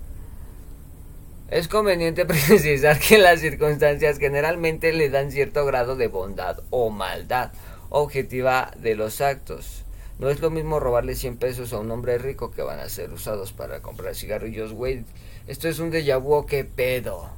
Es 1.50 1.66
conveniente 1.66 2.24
precisar 2.26 2.98
que 2.98 3.18
las 3.18 3.40
circunstancias 3.40 4.18
generalmente 4.18 4.92
le 4.92 5.10
dan 5.10 5.32
cierto 5.32 5.66
grado 5.66 5.96
de 5.96 6.06
bondad 6.06 6.60
o 6.70 6.90
maldad 6.90 7.50
objetiva 7.88 8.70
de 8.78 8.94
los 8.94 9.20
actos. 9.20 9.84
No 10.20 10.28
es 10.28 10.40
lo 10.40 10.50
mismo 10.50 10.78
robarle 10.78 11.16
100 11.16 11.38
pesos 11.38 11.72
a 11.72 11.78
un 11.78 11.90
hombre 11.90 12.18
rico 12.18 12.50
que 12.50 12.62
van 12.62 12.78
a 12.78 12.88
ser 12.88 13.10
usados 13.12 13.52
para 13.52 13.80
comprar 13.80 14.14
cigarrillos, 14.14 14.72
güey. 14.72 15.04
Esto 15.46 15.66
es 15.66 15.78
un 15.78 15.90
déjà 15.90 16.18
vu, 16.18 16.46
qué 16.46 16.64
pedo. 16.64 17.30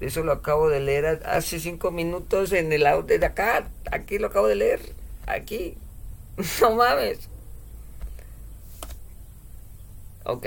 Eso 0.00 0.24
lo 0.24 0.32
acabo 0.32 0.68
de 0.68 0.80
leer 0.80 1.22
hace 1.24 1.60
5 1.60 1.92
minutos 1.92 2.52
en 2.52 2.72
el 2.72 2.86
audio 2.86 3.18
de 3.18 3.26
acá. 3.26 3.68
Aquí 3.92 4.18
lo 4.18 4.28
acabo 4.28 4.48
de 4.48 4.56
leer. 4.56 4.80
Aquí. 5.26 5.76
No 6.60 6.74
mames. 6.74 7.28
Ok. 10.24 10.46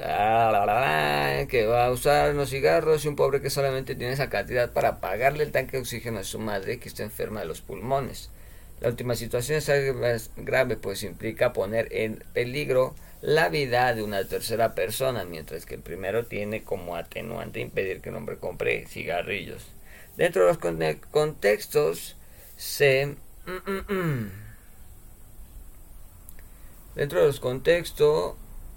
Ah, 0.00 1.44
que 1.48 1.66
va 1.66 1.86
a 1.86 1.90
usar 1.90 2.32
unos 2.32 2.50
cigarros 2.50 3.04
y 3.04 3.08
un 3.08 3.16
pobre 3.16 3.40
que 3.40 3.50
solamente 3.50 3.96
tiene 3.96 4.12
esa 4.12 4.30
cantidad 4.30 4.72
para 4.72 5.00
pagarle 5.00 5.42
el 5.44 5.52
tanque 5.52 5.72
de 5.72 5.80
oxígeno 5.80 6.20
a 6.20 6.24
su 6.24 6.38
madre 6.38 6.78
que 6.78 6.88
está 6.88 7.02
enferma 7.02 7.40
de 7.40 7.46
los 7.46 7.60
pulmones. 7.60 8.30
La 8.80 8.88
última 8.88 9.16
situación 9.16 9.58
es 9.58 9.68
algo 9.68 10.00
más 10.00 10.30
grave 10.36 10.76
pues 10.76 11.02
implica 11.02 11.52
poner 11.52 11.88
en 11.90 12.22
peligro 12.32 12.94
la 13.22 13.48
vida 13.48 13.92
de 13.94 14.04
una 14.04 14.24
tercera 14.24 14.74
persona, 14.74 15.24
mientras 15.24 15.66
que 15.66 15.74
el 15.74 15.80
primero 15.80 16.26
tiene 16.26 16.62
como 16.62 16.94
atenuante 16.94 17.60
impedir 17.60 18.00
que 18.00 18.10
el 18.10 18.16
hombre 18.16 18.36
compre 18.36 18.86
cigarrillos. 18.86 19.66
Dentro 20.16 20.42
de 20.42 20.48
los 20.48 20.98
contextos 21.10 22.16
se... 22.56 23.16
Mm, 23.46 23.70
mm, 23.70 23.92
mm, 23.92 24.47
Dentro 26.94 27.20
de 27.20 27.26
los 27.26 27.40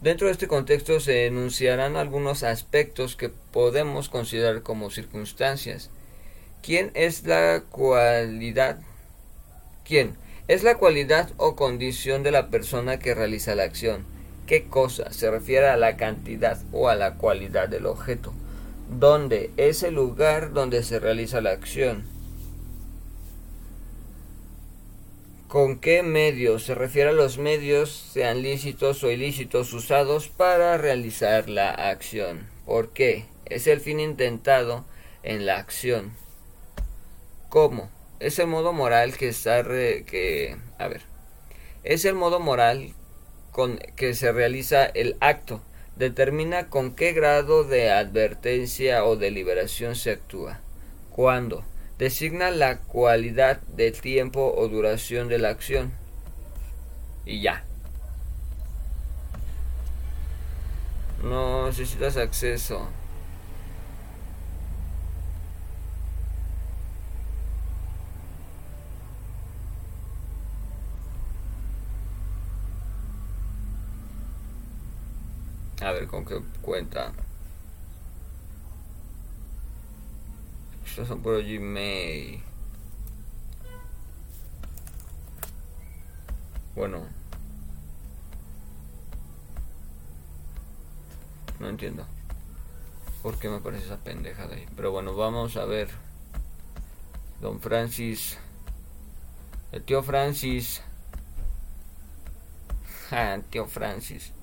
dentro 0.01 0.27
de 0.27 0.33
este 0.33 0.47
contexto 0.47 0.99
se 0.99 1.25
enunciarán 1.25 1.95
algunos 1.95 2.43
aspectos 2.43 3.15
que 3.15 3.29
podemos 3.29 4.09
considerar 4.09 4.61
como 4.61 4.89
circunstancias. 4.91 5.89
¿Quién 6.61 6.91
es 6.93 7.25
la 7.25 7.63
cualidad? 7.69 8.79
¿Quién? 9.83 10.15
Es 10.47 10.63
la 10.63 10.77
cualidad 10.77 11.31
o 11.37 11.55
condición 11.55 12.23
de 12.23 12.31
la 12.31 12.49
persona 12.49 12.99
que 12.99 13.15
realiza 13.15 13.55
la 13.55 13.63
acción. 13.63 14.05
¿Qué 14.45 14.65
cosa? 14.67 15.11
Se 15.13 15.31
refiere 15.31 15.67
a 15.67 15.77
la 15.77 15.97
cantidad 15.97 16.59
o 16.71 16.89
a 16.89 16.95
la 16.95 17.15
cualidad 17.15 17.69
del 17.69 17.85
objeto. 17.85 18.33
¿Dónde? 18.89 19.51
Es 19.55 19.81
el 19.81 19.95
lugar 19.95 20.51
donde 20.51 20.83
se 20.83 20.99
realiza 20.99 21.39
la 21.39 21.51
acción. 21.51 22.10
¿Con 25.51 25.79
qué 25.79 26.01
medios? 26.01 26.63
Se 26.63 26.75
refiere 26.75 27.09
a 27.09 27.11
los 27.11 27.37
medios, 27.37 27.91
sean 27.91 28.41
lícitos 28.41 29.03
o 29.03 29.11
ilícitos, 29.11 29.73
usados 29.73 30.29
para 30.29 30.77
realizar 30.77 31.49
la 31.49 31.71
acción. 31.71 32.47
¿Por 32.65 32.93
qué? 32.93 33.25
Es 33.43 33.67
el 33.67 33.81
fin 33.81 33.99
intentado 33.99 34.85
en 35.23 35.45
la 35.45 35.57
acción. 35.57 36.13
¿Cómo? 37.49 37.91
Es 38.21 38.39
el 38.39 38.47
modo 38.47 38.71
moral 38.71 39.17
que 39.17 39.27
está 39.27 39.61
que 39.65 40.55
a 40.77 40.87
ver. 40.87 41.01
Es 41.83 42.05
el 42.05 42.15
modo 42.15 42.39
moral 42.39 42.93
con 43.51 43.77
que 43.97 44.13
se 44.13 44.31
realiza 44.31 44.85
el 44.85 45.17
acto. 45.19 45.61
Determina 45.97 46.69
con 46.69 46.95
qué 46.95 47.11
grado 47.11 47.65
de 47.65 47.91
advertencia 47.91 49.03
o 49.03 49.17
deliberación 49.17 49.97
se 49.97 50.11
actúa. 50.11 50.61
¿Cuándo? 51.09 51.65
Designa 52.01 52.49
la 52.49 52.79
cualidad 52.79 53.61
del 53.77 53.93
tiempo 54.01 54.55
o 54.57 54.67
duración 54.67 55.27
de 55.27 55.37
la 55.37 55.49
acción. 55.49 55.91
Y 57.27 57.41
ya. 57.43 57.63
No 61.23 61.67
necesitas 61.67 62.17
acceso. 62.17 62.89
A 75.81 75.91
ver 75.91 76.07
con 76.07 76.25
qué 76.25 76.41
cuenta. 76.63 77.13
Estos 80.91 81.07
son 81.07 81.21
por 81.21 81.41
Gmail. 81.41 82.41
Bueno. 86.75 87.07
No 91.61 91.69
entiendo. 91.69 92.05
¿Por 93.23 93.39
qué 93.39 93.47
me 93.47 93.61
parece 93.61 93.85
esa 93.85 93.99
pendeja 93.99 94.47
de 94.47 94.55
ahí? 94.55 94.65
Pero 94.75 94.91
bueno, 94.91 95.15
vamos 95.15 95.55
a 95.55 95.63
ver. 95.63 95.87
Don 97.39 97.61
Francis. 97.61 98.37
El 99.71 99.83
tío 99.83 100.03
Francis. 100.03 100.81
Ah, 103.13 103.39
tío 103.49 103.65
Francis. 103.65 104.33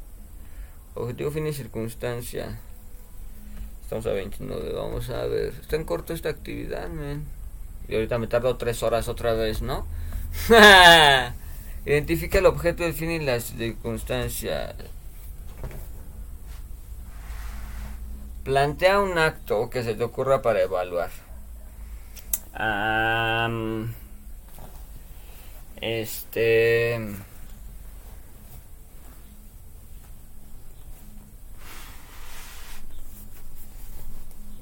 Objetivo 0.95 1.31
fin 1.31 1.47
y 1.47 1.53
circunstancia. 1.53 2.59
Estamos 3.89 4.05
a 4.05 4.13
29, 4.13 4.75
vamos 4.75 5.09
a 5.09 5.25
ver. 5.25 5.55
Está 5.63 5.77
en 5.77 5.85
corto 5.85 6.13
esta 6.13 6.29
actividad, 6.29 6.91
men. 6.91 7.25
Y 7.89 7.95
ahorita 7.95 8.19
me 8.19 8.27
tardo 8.27 8.55
3 8.59 8.83
horas 8.83 9.09
otra 9.09 9.33
vez, 9.33 9.63
¿no? 9.63 9.87
Identifica 11.87 12.37
el 12.37 12.45
objeto, 12.45 12.85
el 12.85 12.93
fin 12.93 13.11
y 13.11 13.19
las 13.19 13.45
circunstancias. 13.45 14.75
Plantea 18.45 19.01
un 19.01 19.17
acto 19.17 19.71
que 19.71 19.83
se 19.83 19.95
te 19.95 20.05
ocurra 20.05 20.43
para 20.43 20.61
evaluar. 20.61 21.09
este. 25.81 27.01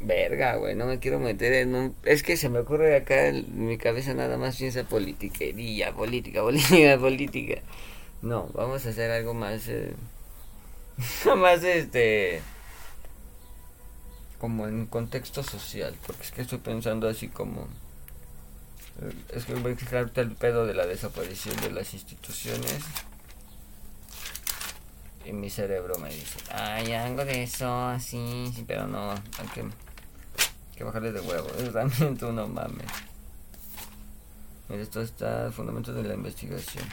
Verga, 0.06 0.54
güey, 0.54 0.76
no 0.76 0.86
me 0.86 1.00
quiero 1.00 1.18
meter 1.18 1.52
en 1.52 1.74
un... 1.74 1.96
Es 2.04 2.22
que 2.22 2.36
se 2.36 2.48
me 2.48 2.60
ocurre 2.60 2.94
acá 2.94 3.26
en 3.26 3.66
mi 3.66 3.76
cabeza 3.76 4.14
nada 4.14 4.38
más 4.38 4.56
piensa 4.56 4.84
politiquería, 4.84 5.92
política, 5.92 6.42
política, 6.42 6.96
política. 6.96 7.60
No, 8.22 8.48
vamos 8.54 8.86
a 8.86 8.90
hacer 8.90 9.10
algo 9.10 9.34
más... 9.34 9.66
Eh, 9.66 9.94
más 11.36 11.64
este... 11.64 12.40
Como 14.38 14.68
en 14.68 14.86
contexto 14.86 15.42
social, 15.42 15.96
porque 16.06 16.22
es 16.22 16.30
que 16.30 16.42
estoy 16.42 16.58
pensando 16.58 17.08
así 17.08 17.26
como... 17.26 17.66
Es 19.34 19.44
que 19.44 19.54
voy 19.54 19.72
a 19.72 19.76
fijar 19.76 20.12
el 20.14 20.36
pedo 20.36 20.66
de 20.66 20.74
la 20.74 20.86
desaparición 20.86 21.56
de 21.62 21.72
las 21.72 21.92
instituciones. 21.94 22.78
y 25.24 25.32
mi 25.32 25.50
cerebro 25.50 25.98
me 25.98 26.10
dice, 26.10 26.38
ay, 26.52 26.92
algo 26.92 27.24
de 27.24 27.42
eso, 27.42 27.98
sí, 27.98 28.52
sí, 28.54 28.64
pero 28.66 28.86
no, 28.86 29.10
hay 29.10 29.48
que, 29.52 29.64
que 30.76 30.84
bajarle 30.84 31.12
de 31.12 31.20
huevo. 31.20 31.48
También 31.72 32.16
tú 32.16 32.32
no 32.32 32.46
mames. 32.46 32.86
Mira, 34.68 34.82
esto 34.82 35.00
está 35.00 35.50
fundamento 35.50 35.92
de 35.92 36.02
la 36.02 36.14
investigación. 36.14 36.84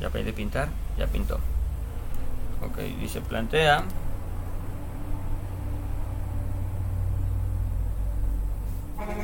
ya 0.00 0.08
puede 0.08 0.32
pintar 0.32 0.68
ya 0.96 1.06
pintó. 1.06 1.38
Ok 2.62 2.78
dice 3.00 3.20
plantea. 3.20 3.84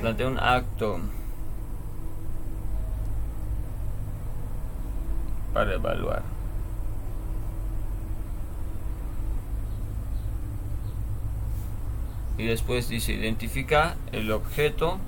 Plantea 0.01 0.27
un 0.27 0.39
acto 0.39 1.01
para 5.55 5.75
evaluar 5.75 6.40
y 12.41 12.47
después 12.47 12.89
dice 12.89 13.13
identifica 13.13 13.97
el 14.13 14.33
objeto 14.33 14.99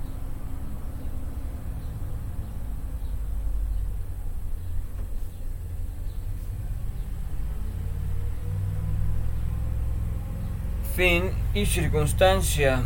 fin 10.95 11.31
y 11.55 11.65
circunstancia 11.65 12.83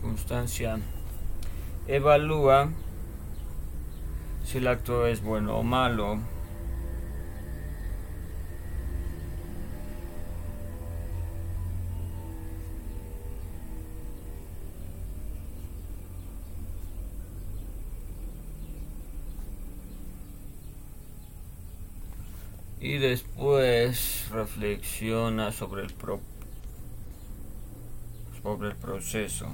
circunstancia 0.00 0.78
evalúa 1.86 2.70
si 4.46 4.56
el 4.56 4.66
acto 4.66 5.06
es 5.06 5.22
bueno 5.22 5.58
o 5.58 5.62
malo. 5.62 6.18
Y 22.80 22.96
después 22.96 24.28
reflexiona 24.32 25.52
sobre 25.52 25.82
el 25.82 25.92
propio 25.92 26.30
sobre 28.42 28.70
el 28.70 28.76
proceso. 28.76 29.46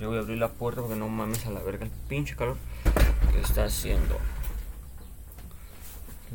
Yo 0.00 0.08
voy 0.08 0.16
a 0.16 0.20
abrir 0.20 0.38
la 0.38 0.48
puerta 0.48 0.80
porque 0.80 0.96
no 0.96 1.08
mames 1.10 1.44
a 1.44 1.50
la 1.50 1.60
verga 1.60 1.84
el 1.84 1.90
pinche 2.08 2.34
calor 2.34 2.56
que 3.32 3.40
está 3.42 3.64
haciendo. 3.64 4.18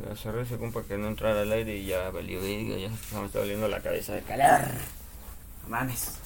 La 0.08 0.14
cerré 0.14 0.46
según 0.46 0.72
para 0.72 0.86
que 0.86 0.96
no 0.96 1.08
entrara 1.08 1.42
el 1.42 1.50
aire 1.50 1.76
y 1.76 1.86
ya 1.86 2.10
valió 2.10 2.40
ya 2.40 2.88
me 3.18 3.26
está 3.26 3.40
doliendo 3.40 3.66
la 3.66 3.80
cabeza 3.80 4.14
de 4.14 4.22
calor. 4.22 4.68
No 5.64 5.68
mames. 5.70 6.20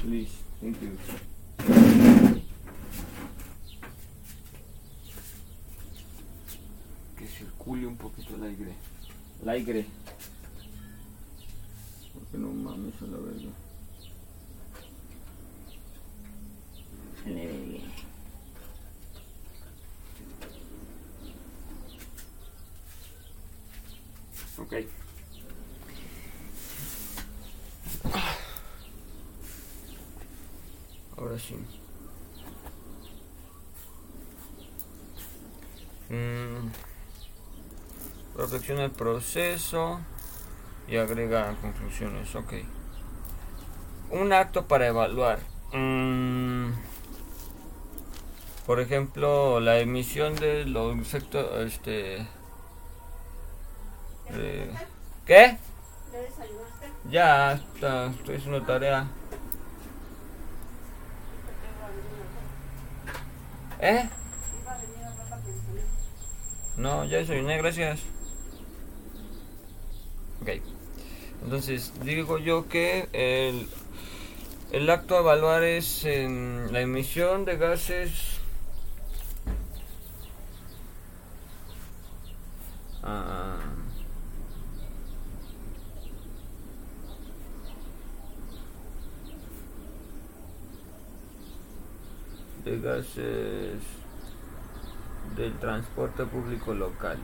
Please, 0.00 0.30
thank 0.60 0.80
you. 0.80 0.96
Que 7.18 7.26
circule 7.26 7.86
un 7.88 7.96
poquito 7.96 8.36
el 8.36 8.44
aire. 8.44 8.74
El 9.42 9.48
aire 9.48 9.86
eso, 12.96 13.06
la 13.06 13.18
Ahora 31.18 31.38
sí. 31.38 31.56
Mm. 36.10 36.70
Protecciona 38.34 38.84
el 38.84 38.90
proceso 38.90 40.00
y 40.88 40.96
agrega 40.96 41.56
conclusiones. 41.56 42.34
Ok. 42.34 42.52
Un 44.10 44.32
acto 44.32 44.66
para 44.66 44.86
evaluar. 44.86 45.40
Mm. 45.72 46.72
Por 48.66 48.80
ejemplo, 48.80 49.60
la 49.60 49.78
emisión 49.78 50.34
de 50.36 50.64
los 50.64 50.98
efectos, 50.98 51.46
este, 51.60 52.26
eh, 54.30 54.70
¿Qué? 55.24 55.56
Ya, 57.10 57.52
está, 57.52 58.06
estoy 58.06 58.36
haciendo 58.36 58.62
tarea. 58.62 59.06
¿Eh? 63.80 64.08
No, 66.76 67.04
ya 67.04 67.18
desayuné, 67.18 67.58
gracias. 67.58 68.00
Ok. 70.42 70.48
Entonces, 71.44 71.92
digo 72.02 72.38
yo 72.38 72.68
que 72.68 73.08
el, 73.12 73.68
el 74.72 74.90
acto 74.90 75.16
a 75.16 75.20
evaluar 75.20 75.62
es 75.62 76.04
en 76.04 76.72
la 76.72 76.80
emisión 76.80 77.44
de 77.44 77.56
gases 77.56 78.38
ah, 83.02 83.56
de 92.64 92.80
gases 92.80 93.82
del 95.36 95.56
transporte 95.58 96.24
público 96.24 96.74
local. 96.74 97.18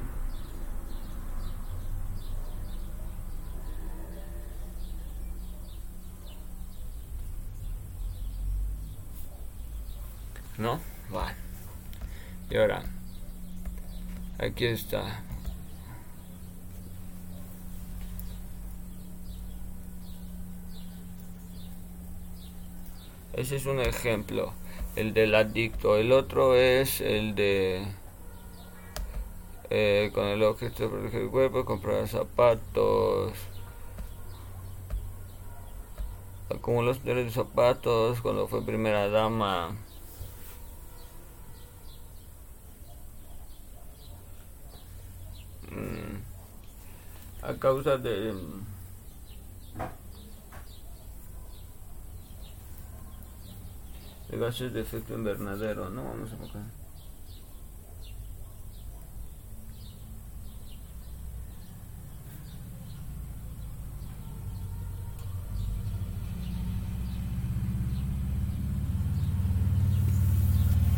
¿No? 10.59 10.81
Vale. 11.11 11.35
Y 12.53 12.57
ahora, 12.59 12.83
aquí 14.39 14.67
está. 14.67 15.23
Ese 23.33 23.57
es 23.57 23.65
un 23.65 23.81
ejemplo 23.81 24.53
el 24.97 25.15
del 25.15 25.35
adicto. 25.35 25.97
El 25.97 26.13
otro 26.13 26.55
es 26.55 27.01
el 27.01 27.35
de 27.35 27.87
eh, 29.71 30.11
con 30.13 30.27
el 30.27 30.43
objeto 30.43 30.83
de 30.83 30.89
proteger 30.91 31.23
el 31.23 31.31
cuerpo, 31.31 31.65
comprar 31.65 32.07
zapatos. 32.07 33.33
como 36.61 36.83
los 36.83 37.03
de 37.03 37.31
zapatos 37.31 38.21
cuando 38.21 38.47
fue 38.47 38.63
primera 38.63 39.09
dama. 39.09 39.75
A 47.43 47.55
causa 47.55 47.99
de 47.99 48.33
de 54.31 54.39
gases 54.39 54.73
de 54.73 54.81
efecto 54.81 55.15
invernadero, 55.15 55.91
¿no? 55.91 56.05
Vamos 56.05 56.33
a 56.33 56.37
buscar. 56.37 56.63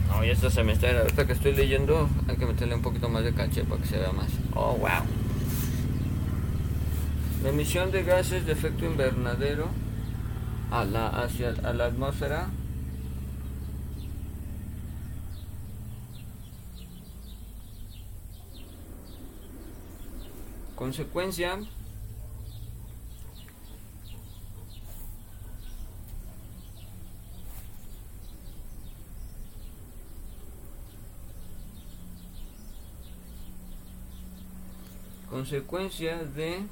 No, 0.08 0.24
y 0.24 0.30
esto 0.30 0.48
se 0.48 0.62
me 0.62 0.74
ahorita 0.74 1.26
que 1.26 1.32
estoy 1.32 1.54
leyendo, 1.54 2.08
hay 2.28 2.36
que 2.36 2.46
meterle 2.46 2.76
un 2.76 2.82
poquito 2.82 3.08
más 3.08 3.24
de 3.24 3.34
caché 3.34 3.64
para 3.64 3.80
que 3.80 3.88
se 3.88 3.98
vea 3.98 4.12
más. 4.12 4.28
Oh, 4.54 4.76
wow. 4.76 5.23
La 7.44 7.50
emisión 7.50 7.90
de 7.90 8.02
gases 8.04 8.46
de 8.46 8.52
efecto 8.52 8.86
invernadero 8.86 9.68
a 10.70 10.82
la, 10.86 11.08
hacia, 11.08 11.50
a 11.50 11.74
la 11.74 11.84
atmósfera. 11.84 12.48
Consecuencia. 20.74 21.58
Consecuencia 35.28 36.24
de 36.24 36.62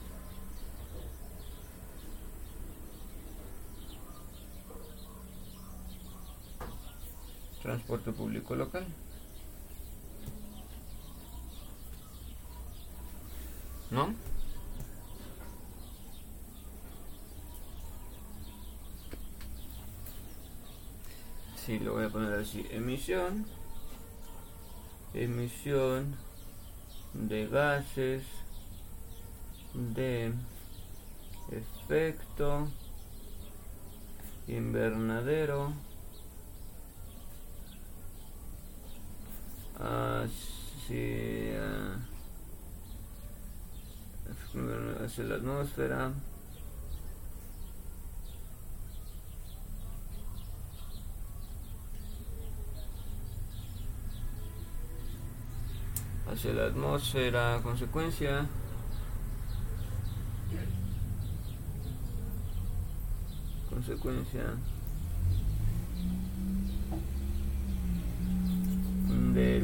transporte 7.72 8.12
público 8.12 8.54
local. 8.54 8.84
¿No? 13.90 14.14
Sí, 21.56 21.78
lo 21.78 21.94
voy 21.94 22.04
a 22.04 22.08
poner 22.10 22.34
así. 22.34 22.66
Emisión. 22.70 23.46
Emisión 25.14 26.16
de 27.14 27.46
gases 27.46 28.24
de 29.72 30.32
efecto 31.50 32.68
invernadero 34.46 35.72
hacia, 39.82 41.64
hacia 45.04 45.24
la 45.24 45.34
atmósfera. 45.34 46.12
Hacia 56.30 56.52
la 56.54 56.66
atmósfera 56.66 57.60
consecuencia. 57.62 58.46
Consecuencia 63.68 64.44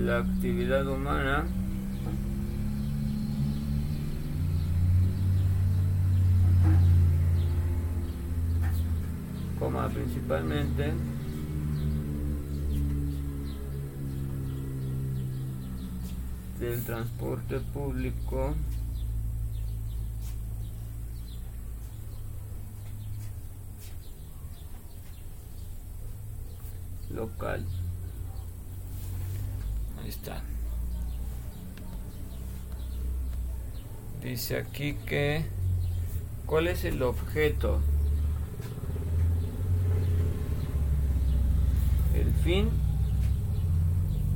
la 0.08 0.20
actividad 0.20 0.86
humana 0.86 1.44
coma 9.58 9.86
principalmente 9.90 10.94
del 16.58 16.84
transporte 16.84 17.60
público 17.60 18.54
local. 27.14 27.62
Dice 34.22 34.58
aquí 34.58 34.94
que 35.06 35.44
¿cuál 36.44 36.68
es 36.68 36.84
el 36.84 37.02
objeto? 37.02 37.80
El 42.14 42.32
fin 42.44 42.68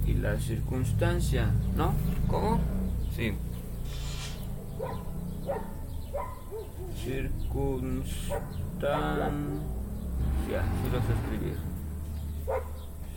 y 0.07 0.15
la 0.15 0.39
circunstancia, 0.39 1.51
¿no? 1.77 1.95
¿Cómo? 2.29 2.61
Sí. 3.15 3.35
Circunstancia, 7.05 8.03
sí 10.49 10.91
lo 10.93 11.01
sé 11.01 11.13
escribir. 11.13 11.57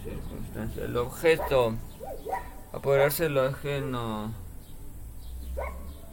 Circunstancia, 0.04 0.84
el 0.84 0.98
objeto, 0.98 1.76
apoderarse 2.76 3.30
lo 3.30 3.42
ajeno. 3.42 4.34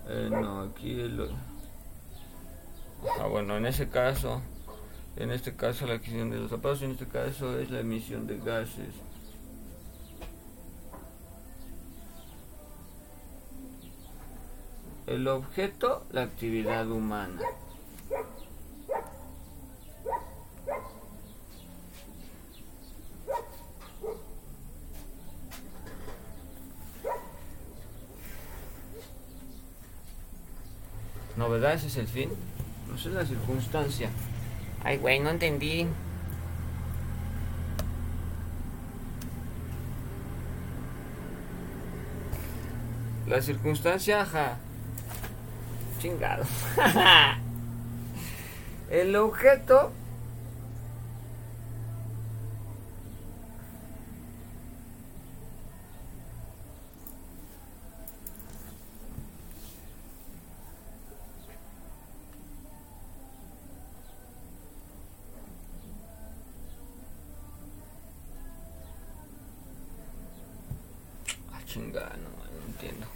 Eh, 0.09 0.29
no, 0.31 0.63
aquí 0.63 1.01
el... 1.01 1.29
Ah, 3.21 3.27
bueno, 3.27 3.57
en 3.57 3.67
ese 3.67 3.89
caso, 3.89 4.41
en 5.17 5.33
este 5.33 5.57
caso 5.57 5.87
la 5.87 5.95
adquisición 5.95 6.31
de 6.31 6.39
los 6.39 6.51
zapatos, 6.51 6.83
en 6.83 6.93
este 6.93 7.07
caso 7.07 7.59
es 7.59 7.71
la 7.71 7.81
emisión 7.81 8.27
de 8.27 8.39
gases. 8.39 8.95
El 15.09 15.27
objeto, 15.27 16.07
la 16.13 16.23
actividad 16.23 16.89
humana. 16.89 17.41
Novedad, 31.63 31.77
ese 31.77 31.87
es 31.87 31.97
el 31.97 32.09
fin. 32.09 32.29
No 32.91 32.99
sé 32.99 33.11
la 33.11 33.25
circunstancia. 33.25 34.11
Ay, 34.83 34.97
güey, 34.97 35.21
no 35.21 35.31
entendí. 35.31 35.87
La 43.29 43.41
circunstancia, 43.41 44.23
ajá. 44.23 44.57
Chingado. 46.01 46.43
el 48.91 49.15
objeto. 49.15 49.93
chingada, 71.73 72.17
no, 72.17 72.67
entiendo. 72.67 73.07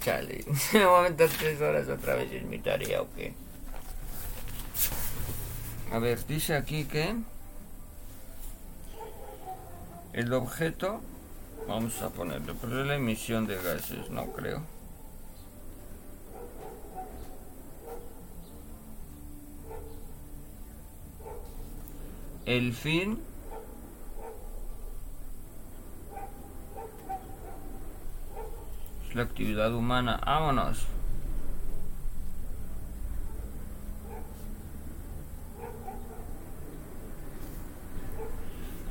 Chale, 0.00 0.44
me 0.72 0.86
voy 0.86 1.12
tres 1.12 1.60
horas 1.60 1.88
otra 1.88 2.14
vez 2.14 2.32
en 2.32 2.48
mi 2.48 2.58
tarea 2.58 3.02
o 3.02 3.08
qué. 3.14 3.34
A 5.92 5.98
ver, 5.98 6.24
dice 6.26 6.54
aquí 6.54 6.84
que 6.84 7.16
el 10.12 10.32
objeto, 10.32 11.00
vamos 11.66 12.00
a 12.02 12.10
ponerle, 12.10 12.54
pero 12.60 12.80
es 12.80 12.86
la 12.86 12.94
emisión 12.94 13.46
de 13.46 13.56
gases, 13.56 14.08
no 14.10 14.26
creo. 14.32 14.62
El 22.46 22.72
fin 22.72 23.18
la 29.18 29.24
actividad 29.24 29.74
humana. 29.74 30.20
Vámonos. 30.24 30.86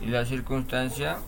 Y 0.02 0.08
la 0.08 0.26
circunstancia 0.26 1.20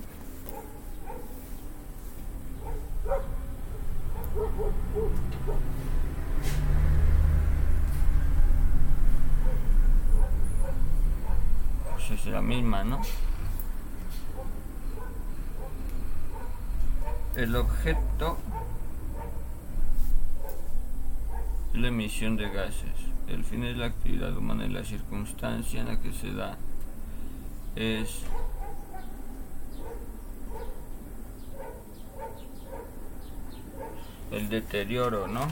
pues 11.95 12.12
es 12.12 12.25
la 12.25 12.41
misma, 12.41 12.83
¿no? 12.83 13.01
El 17.35 17.55
objeto 17.55 18.38
es 21.69 21.69
la 21.80 21.88
emisión 21.88 22.36
de 22.36 22.50
gases. 22.50 23.10
El 23.28 23.44
fin 23.44 23.63
es 23.63 23.78
la 23.78 23.86
actividad 23.86 24.36
humana 24.36 24.65
y 24.65 24.70
la 24.70 24.84
circunstancia 24.84 25.82
en 25.82 25.88
la 25.88 26.00
que 26.00 26.12
se 26.12 26.32
da 26.34 26.58
es 27.76 28.24
el 34.32 34.50
deterioro, 34.50 35.28
¿no? 35.28 35.48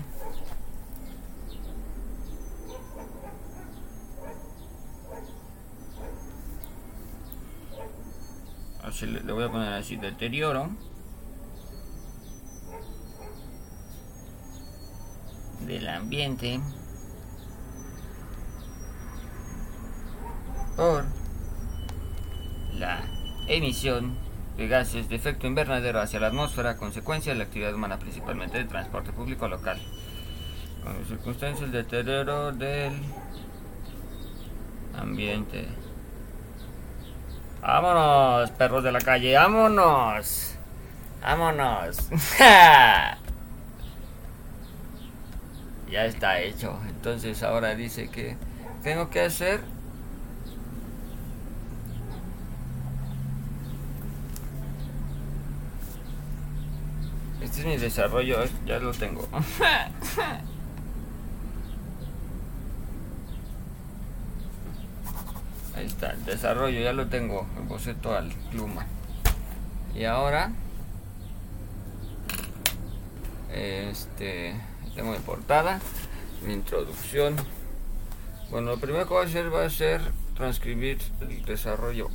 Así 8.83 9.05
le, 9.05 9.21
le 9.21 9.33
voy 9.33 9.43
a 9.43 9.51
poner 9.51 9.73
así, 9.73 9.97
deterioro. 9.97 10.71
Del 16.17 16.61
por 20.75 21.05
la 22.73 23.01
emisión 23.47 24.15
de 24.57 24.67
gases 24.67 25.09
de 25.09 25.15
efecto 25.15 25.45
invernadero 25.45 26.01
hacia 26.01 26.19
la 26.19 26.27
atmósfera, 26.27 26.77
consecuencia 26.77 27.33
de 27.33 27.39
la 27.39 27.45
actividad 27.45 27.73
humana, 27.73 27.99
principalmente 27.99 28.57
de 28.57 28.65
transporte 28.65 29.11
público 29.11 29.47
local. 29.47 29.79
Con 30.83 31.05
circunstancias 31.05 31.63
el 31.63 31.71
deterioro 31.71 32.51
del 32.51 32.93
ambiente. 34.99 35.67
Vámonos, 37.61 38.51
perros 38.51 38.83
de 38.83 38.91
la 38.91 39.01
calle, 39.01 39.35
vámonos. 39.35 40.55
Vámonos. 41.21 41.97
ya 45.91 46.05
está 46.05 46.39
hecho. 46.41 46.79
Entonces 46.87 47.43
ahora 47.43 47.75
dice 47.75 48.09
que 48.09 48.35
tengo 48.83 49.09
que 49.09 49.21
hacer 49.21 49.61
Este 57.47 57.61
es 57.61 57.65
mi 57.65 57.77
desarrollo, 57.77 58.37
ya 58.65 58.77
lo 58.77 58.91
tengo. 58.91 59.27
Ahí 65.75 65.85
está, 65.85 66.11
el 66.11 66.25
desarrollo, 66.25 66.79
ya 66.79 66.91
lo 66.93 67.07
tengo, 67.07 67.47
el 67.57 67.63
boceto 67.63 68.15
al 68.15 68.33
pluma. 68.51 68.85
Y 69.95 70.03
ahora, 70.03 70.51
este, 73.53 74.55
tengo 74.97 75.11
mi 75.11 75.19
portada, 75.19 75.79
mi 76.43 76.53
introducción. 76.53 77.35
Bueno, 78.49 78.71
lo 78.71 78.79
primero 78.79 79.07
que 79.07 79.13
voy 79.13 79.23
a 79.25 79.27
hacer 79.27 79.53
va 79.53 79.63
a 79.63 79.69
ser 79.69 80.01
transcribir 80.35 80.97
el 81.21 81.45
desarrollo 81.45 82.09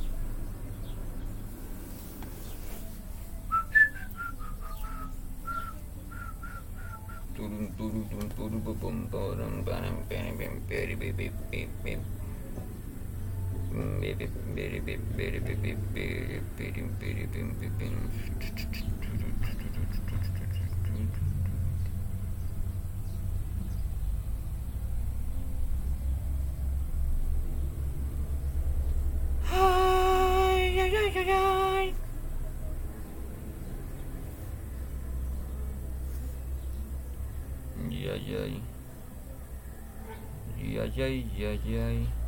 Ay, 40.95 41.25
ay, 41.39 42.22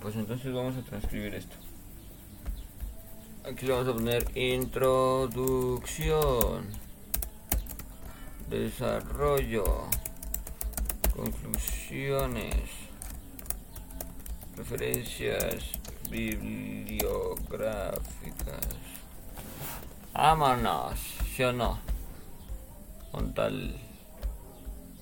Pues 0.00 0.14
entonces 0.14 0.54
vamos 0.54 0.76
a 0.76 0.82
transcribir 0.82 1.34
esto. 1.34 1.56
Aquí 3.44 3.66
le 3.66 3.72
vamos 3.72 3.88
a 3.88 3.94
poner 3.94 4.24
introducción, 4.36 6.68
desarrollo, 8.48 9.64
conclusiones, 11.14 12.54
referencias 14.56 15.72
bibliográficas. 16.10 18.68
Vámonos, 20.12 21.00
¿sí 21.34 21.42
o 21.42 21.52
no? 21.52 21.80
Con 23.10 23.34
tal... 23.34 23.76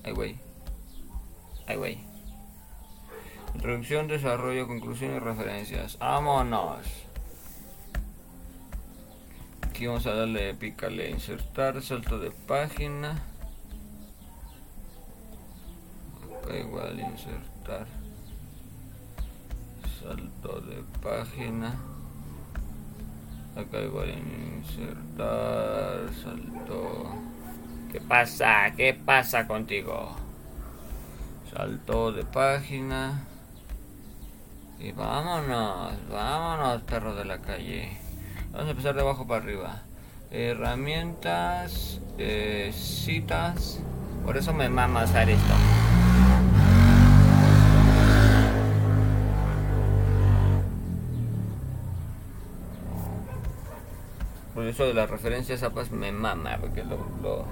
Ay, 0.03 0.13
güey. 0.13 0.39
Ay, 1.67 1.75
güey. 1.75 2.06
Introducción, 3.57 4.07
desarrollo, 4.07 4.67
conclusión 4.67 5.15
y 5.15 5.19
referencias. 5.19 5.97
¡Vámonos! 5.97 6.77
Aquí 9.63 9.87
vamos 9.87 10.05
a 10.05 10.13
darle, 10.13 10.53
pícale, 10.53 11.09
insertar, 11.09 11.81
salto 11.81 12.19
de 12.19 12.29
página. 12.29 13.19
Acá 16.43 16.55
igual, 16.55 16.99
insertar. 16.99 17.87
Salto 20.03 20.61
de 20.61 20.83
página. 21.01 21.75
Acá 23.55 23.81
igual, 23.81 24.13
insertar, 24.59 26.13
salto. 26.23 27.09
¿Qué 27.91 27.99
pasa? 28.01 28.71
¿Qué 28.77 28.93
pasa 28.93 29.47
contigo? 29.47 30.15
Salto 31.51 32.11
de 32.11 32.23
página. 32.23 33.23
Y 34.79 34.91
vámonos, 34.91 35.93
vámonos, 36.09 36.81
perro 36.83 37.15
de 37.15 37.25
la 37.25 37.39
calle. 37.39 37.97
Vamos 38.51 38.67
a 38.67 38.71
empezar 38.71 38.93
de 38.93 39.01
abajo 39.01 39.25
para 39.25 39.43
arriba. 39.43 39.81
Herramientas, 40.29 41.99
eh, 42.19 42.71
citas. 42.73 43.79
Por 44.23 44.37
eso 44.37 44.53
me 44.53 44.69
mama 44.69 45.01
hacer 45.01 45.29
esto. 45.31 45.53
Por 54.53 54.65
eso 54.65 54.85
de 54.85 54.93
las 54.93 55.09
referencias 55.09 55.63
APAS 55.63 55.91
me 55.91 56.11
mama, 56.11 56.57
porque 56.59 56.83
lo, 56.83 56.97
lo 57.21 57.45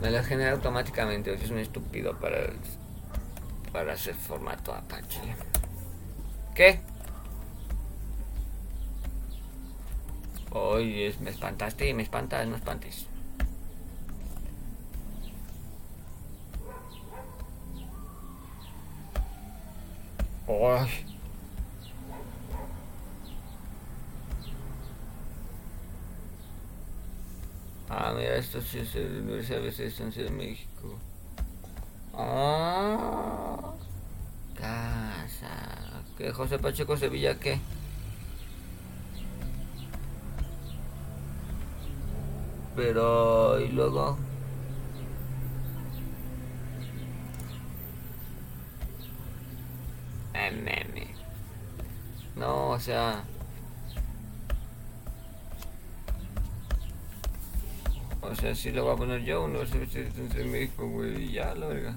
me 0.00 0.10
las 0.10 0.26
genera 0.26 0.52
automáticamente. 0.52 1.34
Es 1.34 1.50
un 1.50 1.58
estúpido 1.58 2.16
para, 2.18 2.38
para 3.72 3.92
hacer 3.92 4.14
formato 4.14 4.74
Apache. 4.74 5.20
¿Qué? 6.54 6.80
Oye, 10.50 11.14
me 11.20 11.30
espantaste, 11.30 11.94
me 11.94 12.02
espantas, 12.02 12.46
no 12.46 12.56
espantes. 12.56 13.06
Ay. 20.46 21.06
Ah, 27.88 28.12
mira, 28.16 28.36
esto 28.36 28.60
sí 28.60 28.78
es 28.78 28.94
la 28.94 29.00
Universidad 29.02 29.60
de 29.60 29.62
de 30.24 30.30
México. 30.30 30.98
Ah, 32.14 33.72
casa. 34.54 35.91
¿Qué 36.18 36.32
José 36.32 36.58
Pacheco 36.58 36.96
Sevilla 36.96 37.38
qué? 37.38 37.58
Pero, 42.76 43.60
y 43.60 43.68
luego. 43.68 44.18
No, 52.42 52.70
o 52.70 52.80
sea. 52.80 53.24
O 58.20 58.34
sea, 58.34 58.54
si 58.54 58.72
lo 58.72 58.84
voy 58.84 58.94
a 58.94 58.96
poner 58.96 59.22
yo, 59.24 59.46
no 59.46 59.64
sé 59.64 59.86
si 59.86 59.98
entre 59.98 60.44
México, 60.44 60.88
güey, 60.88 61.24
y 61.24 61.32
ya, 61.32 61.54
la 61.54 61.68
verga. 61.68 61.96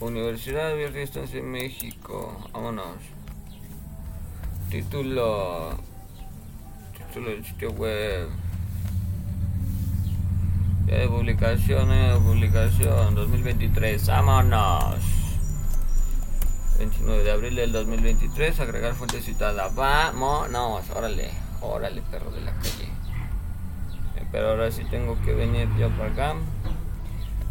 Universidad 0.00 0.72
Abierta 0.72 0.98
de 0.98 1.04
Estancia 1.04 1.38
en 1.38 1.50
México, 1.52 2.36
vámonos. 2.52 2.96
Título. 4.68 5.78
Título 6.98 7.30
del 7.30 7.44
sitio 7.44 7.70
web. 7.70 8.28
De 10.86 11.08
publicación, 11.08 11.92
eh, 11.92 12.16
publicación 12.18 13.14
2023, 13.14 14.06
vámonos. 14.08 14.96
29 16.78 17.22
de 17.22 17.30
abril 17.30 17.54
del 17.54 17.70
2023, 17.70 18.58
agregar 18.58 18.94
fuente 18.94 19.22
citada. 19.22 19.68
Vámonos, 19.68 20.90
órale. 20.90 21.30
Órale, 21.60 22.02
perro 22.10 22.32
de 22.32 22.40
la 22.40 22.52
calle. 22.52 22.88
Eh, 24.16 24.26
pero 24.32 24.50
ahora 24.50 24.72
sí 24.72 24.82
tengo 24.90 25.16
que 25.24 25.34
venir 25.34 25.68
yo 25.78 25.88
para 25.90 26.10
acá 26.10 26.34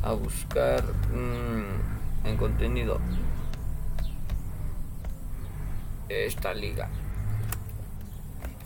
a 0.03 0.11
buscar 0.11 0.83
mmm, 1.13 2.02
en 2.25 2.37
contenido 2.37 2.99
esta 6.09 6.53
liga. 6.53 6.89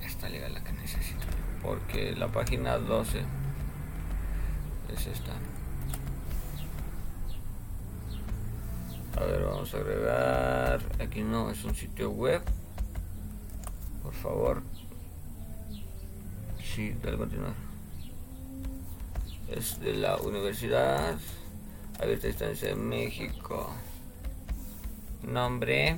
Esta 0.01 0.29
liga 0.29 0.49
la 0.49 0.63
que 0.63 0.73
necesito. 0.73 1.25
Porque 1.61 2.15
la 2.15 2.27
página 2.27 2.77
12 2.77 3.21
es 4.93 5.07
esta. 5.07 5.33
A 9.17 9.25
ver, 9.25 9.43
vamos 9.43 9.73
a 9.73 9.77
agregar. 9.77 10.81
Aquí 11.01 11.21
no, 11.21 11.49
es 11.49 11.63
un 11.63 11.75
sitio 11.75 12.11
web. 12.11 12.41
Por 14.03 14.13
favor, 14.13 14.63
sí, 16.63 16.95
dale 17.03 17.17
continuar. 17.17 17.53
Es 19.49 19.79
de 19.79 19.93
la 19.93 20.17
Universidad 20.17 21.17
Abierta 21.99 22.27
Distancia 22.27 22.69
de 22.69 22.75
México. 22.75 23.69
Nombre. 25.23 25.97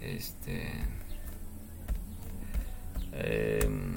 Este. 0.00 0.72
Em, 3.12 3.94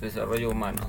desarrollo 0.00 0.50
humano. 0.50 0.88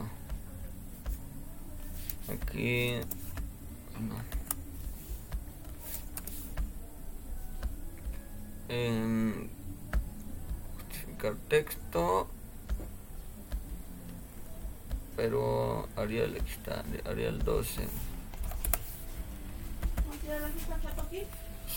Aquí 2.29 2.99
no 3.99 4.42
justificar 10.77 11.35
texto 11.47 12.27
pero 15.15 15.87
Arial 15.95 16.35
está 16.35 16.83
Arial 17.09 17.39
12 17.43 17.87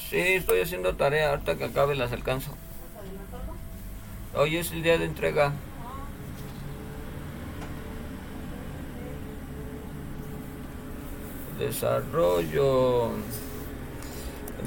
Sí, 0.09 0.19
estoy 0.19 0.61
haciendo 0.61 0.95
tarea, 0.95 1.31
ahorita 1.31 1.57
que 1.57 1.65
acabe 1.65 1.97
las 1.97 2.13
alcanzo. 2.13 2.53
Hoy 4.35 4.57
es 4.57 4.71
el 4.71 4.83
día 4.83 4.99
de 4.99 5.07
entrega. 5.07 5.53
Desarrollo. 11.59 13.11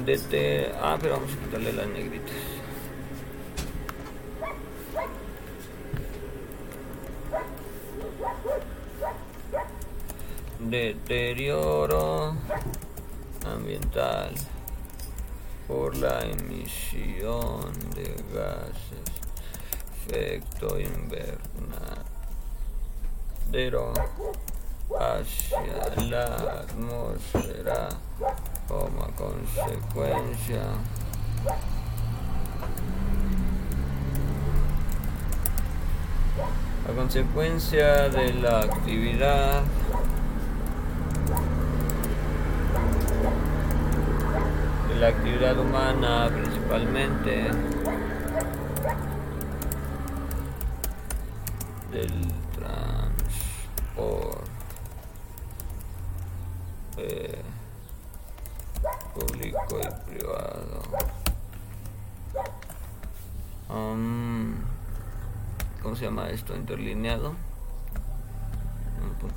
Desde... 0.04 0.72
Ah, 0.80 0.96
pero 1.00 1.14
vamos 1.14 1.30
a 1.32 1.36
quitarle 1.44 1.72
las 1.72 1.88
negritas. 1.88 2.34
Deterioro 10.58 12.34
ambiental 13.46 14.34
por 15.66 15.96
la 15.96 16.20
emisión 16.20 17.72
de 17.94 18.14
gases 18.32 19.00
efecto 20.06 20.78
invernadero 20.78 21.34
hacia 24.98 26.04
la 26.08 26.24
atmósfera 26.60 27.88
como 28.70 29.04
consecuencia. 29.16 30.62
A 36.88 36.92
consecuencia 36.94 38.08
de 38.08 38.32
la 38.34 38.60
actividad 38.60 39.62
de 44.88 44.94
la 45.00 45.08
actividad 45.08 45.58
humana 45.58 46.30
principalmente 46.32 47.50
del 51.90 52.12
transporte 52.54 54.30
público 59.14 59.78
y 59.78 60.10
privado 60.10 60.82
um, 63.68 64.54
¿cómo 65.82 65.89
se 66.00 66.06
llama 66.06 66.30
esto? 66.30 66.56
interlineado 66.56 67.34
1.5 69.20 69.36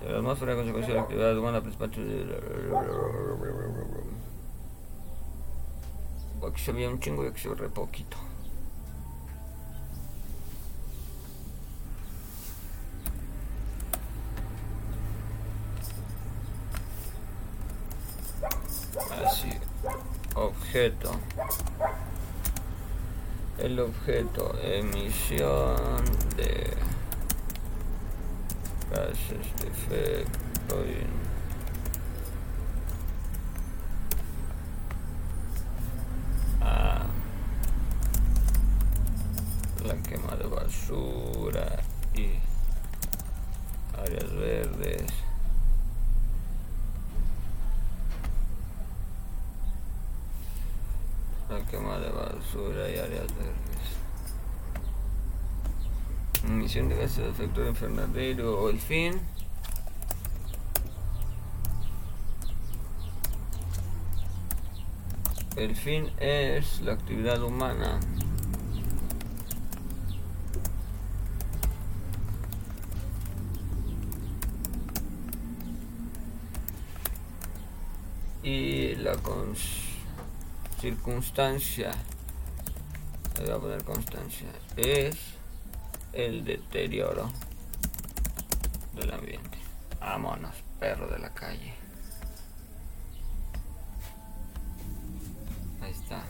de 0.00 0.10
la 0.10 0.18
atmósfera 0.20 0.54
consecuencia 0.54 0.94
de 0.94 1.00
la 1.00 1.02
actividad 1.02 1.36
humana 1.36 1.60
principal 1.60 1.90
aquí 6.48 6.62
se 6.62 6.72
veía 6.72 6.88
un 6.88 6.98
chingo 6.98 7.24
y 7.24 7.26
aquí 7.26 7.40
se 7.40 7.50
ve 7.50 7.56
re 7.56 7.68
poquito 7.68 8.16
así 19.26 19.52
objeto 20.34 21.10
el 23.58 23.80
objeto 23.80 24.54
emisión 24.62 26.04
de 26.36 26.74
gases 28.90 29.46
de 29.60 29.68
efecto 29.68 30.76
ah, 36.60 37.06
la 39.84 39.94
quema 40.02 40.36
de 40.36 40.46
basura 40.48 41.80
y 42.14 42.38
áreas 43.98 44.34
verdes 44.34 45.26
la 51.48 51.64
quema 51.66 51.98
de 51.98 52.10
basura 52.10 52.90
y 52.90 52.98
áreas 52.98 53.26
verdes. 53.36 53.56
Emisión 56.76 56.88
de 56.90 56.96
gases 56.96 57.24
de 57.24 57.30
efecto 57.30 57.66
invernadero 57.66 58.60
o 58.60 58.68
el 58.68 58.78
fin. 58.78 59.18
El 65.56 65.74
fin 65.74 66.10
es 66.18 66.82
la 66.82 66.92
actividad 66.92 67.42
humana. 67.42 67.98
Y 78.42 78.96
la 78.96 79.16
circunstancia, 80.78 81.90
voy 83.40 83.50
a 83.50 83.58
poner 83.58 83.82
constancia, 83.84 84.48
es 84.76 85.36
el 86.16 86.44
deterioro 86.46 87.30
del 88.94 89.12
ambiente. 89.12 89.58
Vámonos, 90.00 90.56
perro 90.80 91.06
de 91.08 91.18
la 91.18 91.28
calle. 91.34 91.74
Ahí 95.82 95.90
está. 95.90 96.24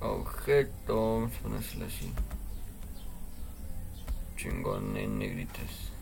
Objeto, 0.00 1.20
vamos 1.20 1.32
ponérselo 1.38 1.86
así. 1.86 2.12
Chingón 4.36 4.94
en 4.98 5.18
negritas. 5.18 5.92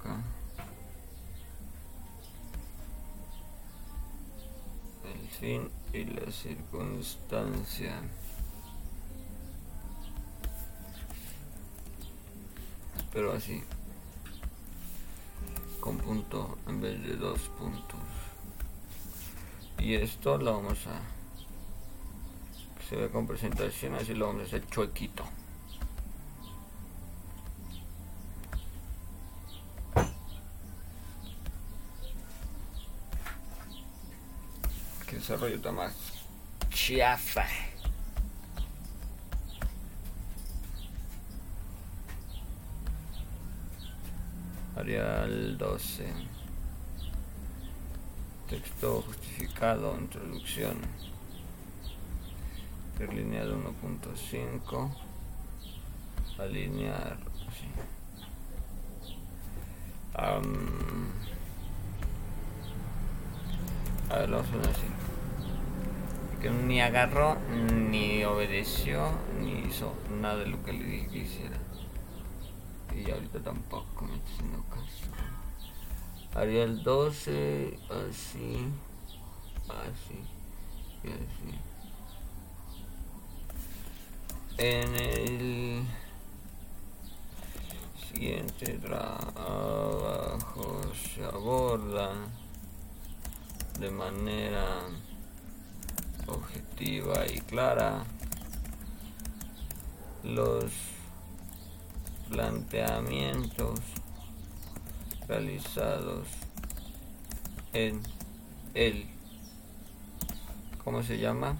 Acá. 0.00 0.20
El 5.04 5.28
fin 5.28 5.70
y 5.96 6.04
la 6.04 6.30
circunstancia. 6.30 8.00
Pero 13.12 13.32
así. 13.32 13.62
Con 15.80 15.96
punto 15.98 16.58
en 16.66 16.80
vez 16.80 17.02
de 17.02 17.16
dos 17.16 17.40
puntos. 17.58 18.00
Y 19.78 19.94
esto 19.94 20.36
lo 20.36 20.54
vamos 20.54 20.86
a... 20.86 21.00
Se 22.88 22.96
ve 22.96 23.08
con 23.08 23.26
presentación, 23.26 23.94
así 23.94 24.14
lo 24.14 24.26
vamos 24.26 24.42
a 24.42 24.46
hacer 24.46 24.66
chuequito. 24.68 25.24
Desarrollo 35.26 35.56
está 35.56 35.72
más 35.72 35.92
chafa. 36.70 37.44
Arial 44.76 45.58
12. 45.58 46.06
Texto 48.48 49.02
justificado, 49.02 49.98
introducción. 49.98 50.76
Interlineado 52.92 53.56
1.5. 53.82 54.90
Alinear. 56.38 57.18
Sí. 57.58 57.66
Am, 60.14 61.10
a 64.08 64.18
ver, 64.18 64.30
vamos 64.30 64.46
a 64.46 64.50
poner 64.50 64.68
así. 64.68 65.05
Que 66.40 66.50
ni 66.50 66.80
agarró, 66.80 67.36
ni 67.90 68.24
obedeció, 68.24 69.10
ni 69.40 69.66
hizo 69.68 69.92
nada 70.20 70.36
de 70.36 70.46
lo 70.46 70.62
que 70.62 70.72
le 70.72 70.84
dije 70.84 71.18
hiciera. 71.18 71.58
Y 72.94 73.10
ahorita 73.10 73.40
tampoco 73.40 74.04
me 74.04 74.14
está 74.16 74.30
haciendo 74.32 74.62
caso. 74.64 75.06
Haría 76.34 76.64
el 76.64 76.82
12, 76.82 77.78
así, 77.90 78.68
así, 79.68 80.20
y 81.02 81.08
así. 81.08 81.58
En 84.58 84.96
el 84.96 85.82
siguiente 88.08 88.78
trabajo 88.78 90.80
se 90.94 91.22
aborda 91.24 92.14
de 93.78 93.90
manera 93.90 94.88
objetiva 96.26 97.26
y 97.26 97.40
clara 97.40 98.04
los 100.24 100.72
planteamientos 102.30 103.80
realizados 105.28 106.26
en 107.72 108.00
el 108.74 109.06
¿cómo 110.84 111.02
se 111.02 111.18
llama? 111.18 111.58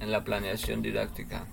en 0.00 0.10
la 0.10 0.24
planeación 0.24 0.82
didáctica 0.82 1.46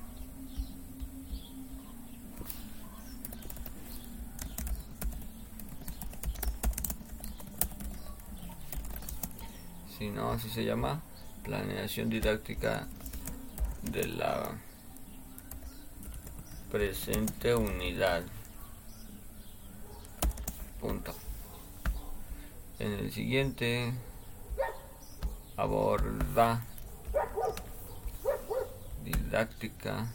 si 10.00 10.10
no, 10.10 10.32
así 10.32 10.50
se 10.50 10.64
llama 10.64 11.02
planeación 11.44 12.10
didáctica 12.10 12.88
de 13.84 14.08
la 14.08 14.52
presente 16.72 17.54
unidad. 17.54 18.24
Punto. 20.80 21.14
En 22.80 22.94
el 22.94 23.12
siguiente 23.12 23.92
aborda 25.58 26.66
didáctica. 29.04 30.08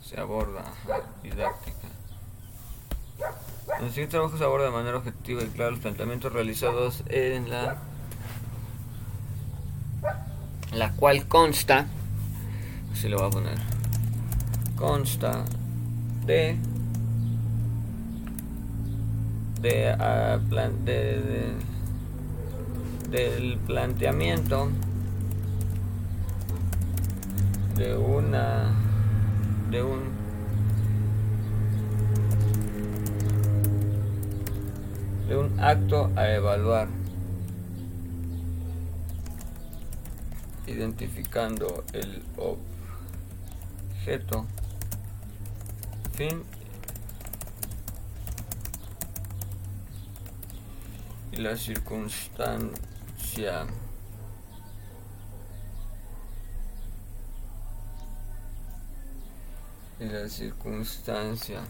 Se 0.00 0.20
aborda 0.20 0.62
didáctica. 1.24 1.88
En 3.78 3.84
el 3.84 3.90
siguiente 3.90 4.12
trabajo 4.12 4.38
se 4.38 4.44
aborda 4.44 4.66
de 4.66 4.70
manera 4.70 4.98
objetiva 4.98 5.42
y 5.42 5.48
clara 5.48 5.72
los 5.72 5.80
planteamientos 5.80 6.32
realizados 6.32 7.02
en 7.08 7.50
la 7.50 7.82
la 10.78 10.92
cual 10.92 11.26
consta, 11.26 11.86
así 12.92 13.08
lo 13.08 13.18
voy 13.18 13.26
a 13.26 13.30
poner, 13.30 13.58
consta 14.76 15.44
de 16.24 16.56
de, 19.60 19.92
uh, 19.94 20.48
plan, 20.48 20.84
de 20.84 21.52
del 23.10 23.56
planteamiento 23.66 24.68
de 27.76 27.96
una 27.96 28.70
de 29.70 29.82
un 29.82 30.00
de 35.28 35.36
un 35.36 35.60
acto 35.60 36.10
a 36.16 36.30
evaluar 36.30 36.88
identificando 40.68 41.84
el 41.92 42.22
objeto. 42.36 44.46
Fin. 46.12 46.44
Y 51.32 51.36
la 51.36 51.56
circunstancia. 51.56 53.66
Y 60.00 60.04
la 60.04 60.28
circunstancia. 60.28 61.62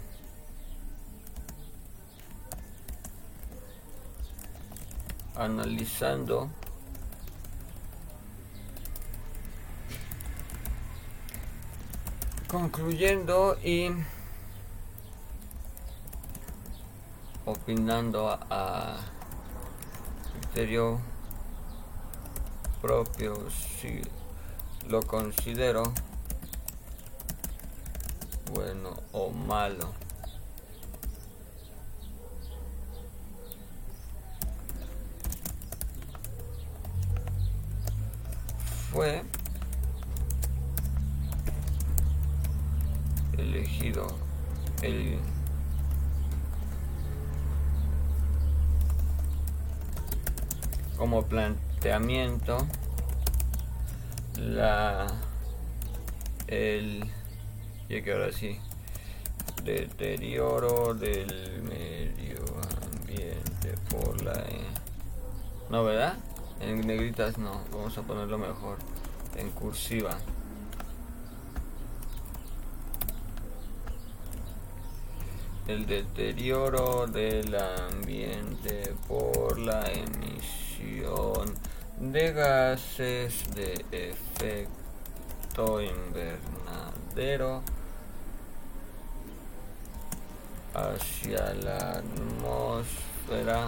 Analizando 5.34 6.50
concluyendo 12.48 13.58
y 13.62 13.90
opinando 17.44 18.30
a 18.50 18.96
criterio 20.32 20.98
propio 22.80 23.50
si 23.50 24.00
lo 24.88 25.02
considero 25.02 25.92
bueno 28.50 28.96
o 29.12 29.30
malo. 29.30 29.92
Fue 38.90 39.22
elegido 43.48 44.06
el 44.82 45.18
como 50.96 51.22
planteamiento 51.22 52.58
la 54.36 55.06
el 56.46 57.04
y 57.88 58.02
que 58.02 58.12
ahora 58.12 58.32
sí 58.32 58.58
deterioro 59.64 60.94
del 60.94 61.62
medio 61.62 62.44
ambiente 62.92 63.74
por 63.90 64.22
la 64.22 64.32
e. 64.32 64.60
no 65.70 65.84
verdad 65.84 66.16
en 66.60 66.86
negritas 66.86 67.38
no 67.38 67.60
vamos 67.72 67.96
a 67.96 68.02
ponerlo 68.02 68.38
mejor 68.38 68.78
en 69.36 69.50
cursiva 69.50 70.18
el 75.68 75.86
deterioro 75.86 77.06
del 77.06 77.54
ambiente 77.54 78.94
por 79.06 79.58
la 79.58 79.84
emisión 79.92 81.54
de 82.00 82.32
gases 82.32 83.54
de 83.54 83.84
efecto 83.92 85.82
invernadero 85.82 87.62
hacia 90.72 91.52
la 91.54 91.98
atmósfera. 91.98 93.66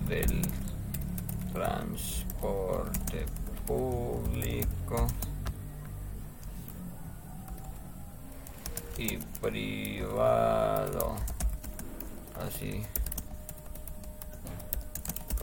Del 0.09 0.43
transporte 1.53 3.27
público. 3.67 5.07
Y 8.99 9.19
privado 9.41 9.90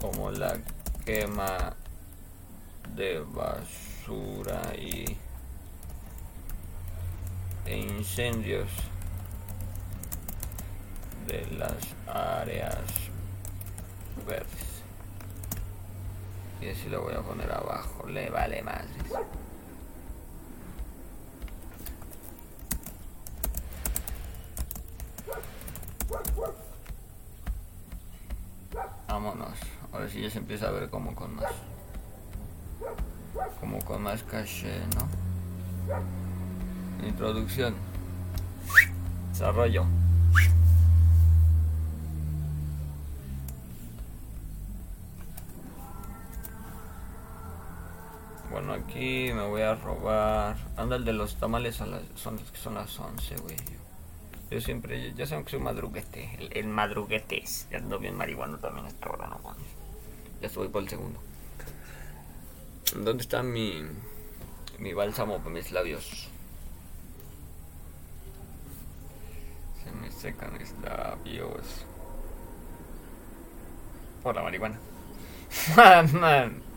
como 0.00 0.30
la 0.30 0.56
quema 1.04 1.74
de 2.94 3.20
basura 3.20 4.60
y 4.76 5.16
e 7.66 7.76
incendios 7.76 8.68
de 11.26 11.46
las 11.58 11.74
áreas 12.06 12.78
verdes. 14.26 14.82
Y 16.60 16.70
así 16.70 16.88
lo 16.88 17.02
voy 17.02 17.14
a 17.14 17.20
poner 17.20 17.52
abajo. 17.52 18.06
Le 18.08 18.30
vale 18.30 18.62
más. 18.62 18.86
Ahora 29.98 30.10
sí 30.10 30.20
ya 30.20 30.30
se 30.30 30.38
empieza 30.38 30.68
a 30.68 30.70
ver 30.70 30.88
como 30.90 31.12
con 31.12 31.34
más. 31.34 31.50
Como 33.58 33.84
con 33.84 34.00
más 34.00 34.22
caché, 34.22 34.78
¿no? 34.94 35.08
Introducción. 37.04 37.74
Desarrollo. 39.32 39.86
Bueno, 48.52 48.74
aquí 48.74 49.32
me 49.32 49.48
voy 49.48 49.62
a 49.62 49.74
robar. 49.74 50.56
Anda 50.76 50.94
el 50.94 51.04
de 51.04 51.12
los 51.12 51.34
tamales 51.34 51.80
a 51.80 51.86
las, 51.86 52.02
son, 52.14 52.38
son 52.54 52.74
las 52.74 52.96
11, 53.00 53.36
güey. 53.38 53.56
Yo 54.48 54.60
siempre, 54.60 55.12
ya 55.14 55.26
saben 55.26 55.44
que 55.44 55.50
soy 55.50 55.60
madruguete. 55.60 56.36
El, 56.38 56.56
el 56.56 56.68
madruguete. 56.68 57.42
Ya 57.72 57.78
ando 57.78 57.98
bien 57.98 58.16
marihuano 58.16 58.58
también 58.58 58.86
esta 58.86 59.10
hora, 59.10 59.26
no 59.26 59.38
Ya 60.40 60.46
estoy 60.46 60.68
por 60.68 60.82
el 60.82 60.88
segundo. 60.88 61.18
¿Dónde 62.96 63.22
está 63.22 63.42
mi, 63.42 63.82
mi 64.78 64.92
bálsamo 64.92 65.38
para 65.38 65.50
mis 65.50 65.72
labios? 65.72 66.28
Se 69.84 69.90
me 69.92 70.10
secan 70.10 70.56
mis 70.56 70.72
labios. 70.82 71.84
Por 74.22 74.34
la 74.34 74.42
marihuana. 74.42 74.78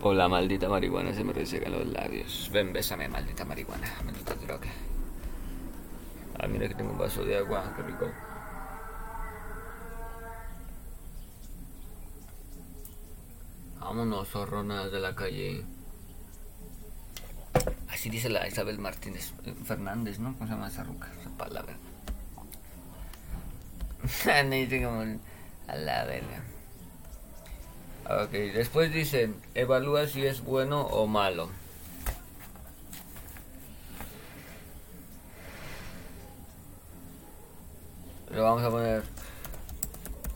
O 0.00 0.14
la 0.14 0.28
maldita 0.28 0.68
marihuana 0.68 1.12
se 1.12 1.24
me 1.24 1.32
resecan 1.32 1.72
los 1.72 1.86
labios. 1.86 2.48
Ven, 2.52 2.72
bésame, 2.72 3.08
maldita 3.08 3.44
marihuana. 3.44 3.92
Maldita 4.04 4.34
droga. 4.34 4.68
Ah, 6.38 6.46
mira 6.46 6.68
que 6.68 6.74
tengo 6.74 6.92
un 6.92 6.98
vaso 6.98 7.24
de 7.24 7.36
agua. 7.36 7.72
Qué 7.74 7.82
rico. 7.82 8.06
Vámonos, 13.88 14.28
zorronas 14.28 14.92
de 14.92 15.00
la 15.00 15.14
calle. 15.14 15.64
Así 17.88 18.10
dice 18.10 18.28
la 18.28 18.46
Isabel 18.46 18.78
Martínez 18.78 19.32
eh, 19.46 19.54
Fernández, 19.64 20.18
¿no? 20.18 20.34
¿Cómo 20.34 20.46
se 20.46 20.52
llama 20.52 20.68
esa 20.68 20.84
ruca? 20.84 21.10
Esa 21.18 21.30
palabra. 21.30 21.74
como 24.84 25.18
a 25.68 25.76
la 25.76 26.04
verga. 26.04 26.42
Ok, 28.24 28.30
después 28.30 28.92
dice, 28.92 29.32
evalúa 29.54 30.06
si 30.06 30.26
es 30.26 30.42
bueno 30.44 30.82
o 30.82 31.06
malo. 31.06 31.48
Lo 38.32 38.42
vamos 38.42 38.62
a 38.62 38.70
poner 38.70 39.02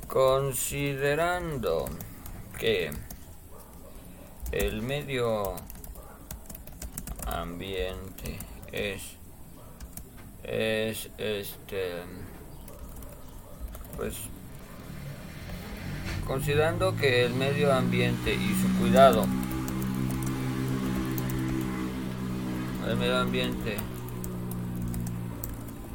considerando 0.09 1.85
que 2.59 2.91
el 4.53 4.83
medio 4.83 5.55
ambiente 7.27 8.39
es 8.71 9.01
es 10.45 11.09
este 11.17 12.03
pues 13.97 14.15
considerando 16.27 16.95
que 16.97 17.25
el 17.25 17.33
medio 17.33 17.73
ambiente 17.73 18.35
y 18.35 18.55
su 18.61 18.79
cuidado 18.79 19.27
el 22.87 22.97
medio 22.97 23.19
ambiente 23.21 23.77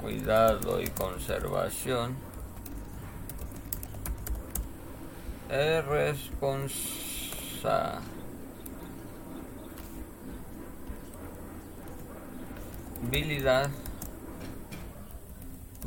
cuidado 0.02 0.82
y 0.82 0.88
conservación 0.88 2.16
es 5.52 5.86
responsabilidad 12.98 13.70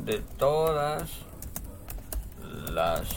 de 0.05 0.19
todas 0.37 1.09
las 2.71 3.09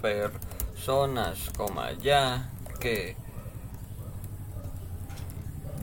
personas, 0.00 1.50
como 1.56 1.82
ya 2.02 2.48
que 2.80 3.16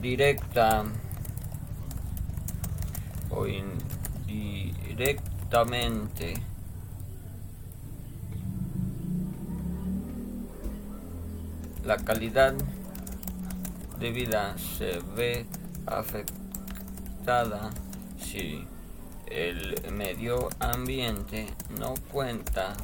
directa 0.00 0.84
o 3.30 3.46
indirectamente 3.46 6.34
la 11.84 11.98
calidad 11.98 12.54
de 13.98 14.10
vida 14.10 14.56
se 14.58 15.00
ve 15.14 15.44
afectada 15.86 16.39
si 18.18 18.66
el 19.26 19.80
medio 19.92 20.48
ambiente 20.58 21.46
no 21.78 21.94
cuenta 22.10 22.74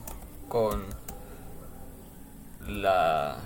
con 0.48 0.84
la 2.68 3.38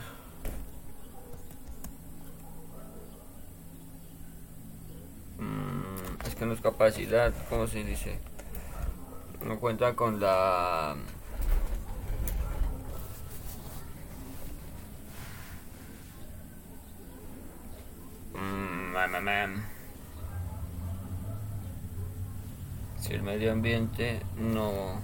mm, 5.38 6.26
es 6.26 6.34
que 6.34 6.44
no 6.44 6.52
es 6.52 6.60
capacidad, 6.60 7.32
¿cómo 7.48 7.66
se 7.66 7.82
dice? 7.82 8.18
No 9.42 9.58
cuenta 9.58 9.96
con 9.96 10.20
la 10.20 10.96
mm, 18.34 19.79
el 23.10 23.22
medio 23.24 23.50
ambiente 23.50 24.20
no 24.38 25.00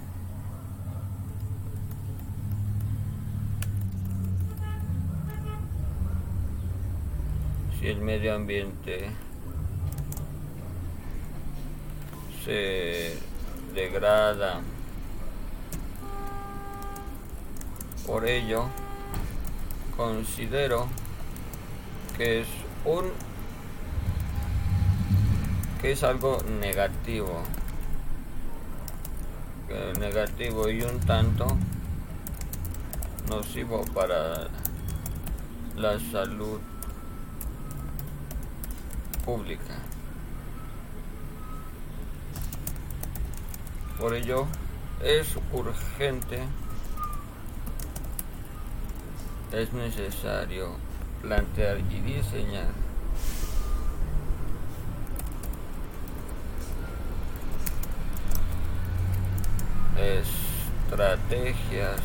si 7.77 7.87
el 7.87 7.99
medio 7.99 8.33
ambiente 8.33 9.09
se 12.45 13.17
degrada 13.75 14.61
por 18.05 18.25
ello 18.25 18.67
considero 19.97 20.87
que 22.15 22.39
es 22.41 22.47
un 22.85 23.11
que 25.81 25.91
es 25.91 26.03
algo 26.03 26.41
negativo 26.61 27.43
negativo 29.99 30.69
y 30.69 30.81
un 30.81 30.99
tanto 31.01 31.45
nocivo 33.29 33.83
para 33.93 34.47
la 35.75 35.99
salud 35.99 36.59
pública. 39.25 39.75
Por 43.99 44.13
ello 44.13 44.47
es 45.03 45.35
urgente, 45.51 46.43
es 49.51 49.73
necesario 49.73 50.69
plantear 51.21 51.79
y 51.79 51.99
diseñar 52.01 52.86
estrategias 59.97 62.01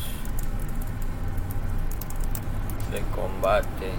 de 2.91 3.01
combate 3.15 3.91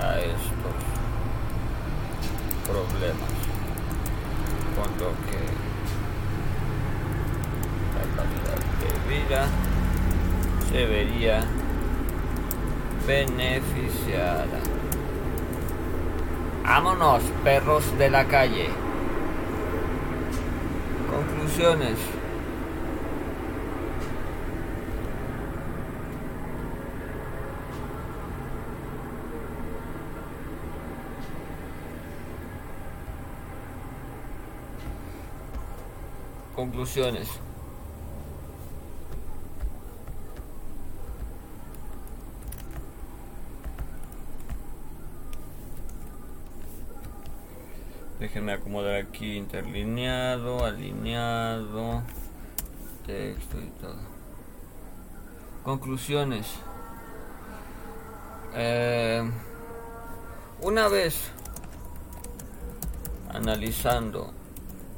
a 0.00 0.18
estos 0.18 0.74
problemas 2.66 3.36
con 4.74 4.88
lo 4.98 5.10
que 5.26 5.40
la 7.94 8.04
calidad 8.16 8.60
de 8.80 8.90
vida 9.14 9.42
se 10.70 10.80
vería 10.86 11.38
beneficiada. 13.06 14.58
Vámonos, 16.64 17.22
perros 17.44 17.84
de 17.96 18.10
la 18.10 18.26
calle. 18.26 18.68
Conclusiones. 21.08 22.15
Conclusiones. 36.76 37.26
Déjenme 48.20 48.52
acomodar 48.52 48.96
aquí 48.96 49.38
interlineado, 49.38 50.66
alineado, 50.66 52.02
texto 53.06 53.58
y 53.58 53.70
todo. 53.80 53.96
Conclusiones. 55.62 56.46
Eh, 58.54 59.26
una 60.60 60.88
vez 60.88 61.30
analizando 63.30 64.30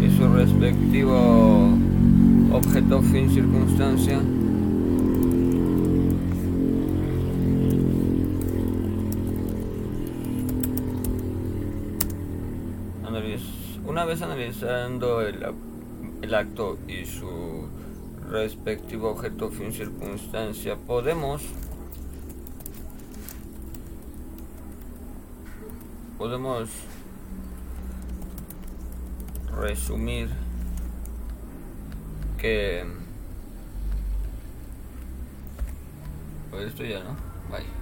y 0.02 0.10
su 0.18 0.28
respectivo 0.30 1.78
objeto 2.52 3.02
fin 3.02 3.30
circunstancia. 3.30 4.20
Una 13.90 14.06
vez 14.06 14.22
analizando 14.22 15.22
el, 15.22 15.44
el 16.22 16.36
acto 16.36 16.78
y 16.88 17.06
su 17.06 17.68
respectivo 18.30 19.10
objeto, 19.10 19.50
fin, 19.50 19.72
circunstancia, 19.72 20.76
podemos 20.76 21.42
podemos 26.18 26.70
resumir 29.58 30.30
que 32.38 32.86
pues 36.52 36.68
esto 36.68 36.84
ya 36.84 37.04
no 37.04 37.16
bye 37.50 37.80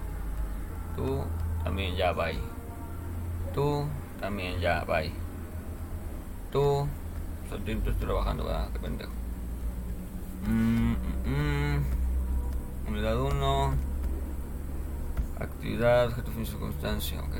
tú 0.98 1.24
también 1.64 1.96
ya 1.96 2.12
va. 2.12 2.30
Tú 3.54 3.86
también 4.20 4.60
ya 4.60 4.84
va. 4.86 5.02
Tú, 6.52 6.88
estoy 7.52 7.94
trabajando, 8.00 8.46
¿verdad? 8.46 8.70
Qué 8.72 8.80
pendejo. 8.80 9.17
Mm, 10.46 10.92
mm, 10.92 10.96
mm. 11.26 11.86
Unidad 12.90 13.20
1. 13.22 13.74
Actividad, 15.40 16.08
objeto, 16.08 16.32
fin, 16.32 16.46
circunstancia, 16.46 17.22
ok. 17.22 17.36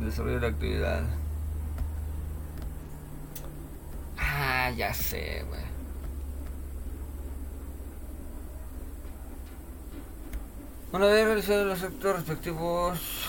Desarrollo 0.00 0.36
de 0.36 0.40
la 0.40 0.48
actividad. 0.48 1.02
Ah, 4.18 4.70
ya 4.70 4.92
sé, 4.94 5.44
güey. 5.48 5.62
Una 10.92 11.06
vez 11.06 11.24
realizados 11.24 11.66
los 11.66 11.82
actos 11.82 12.16
respectivos, 12.16 13.28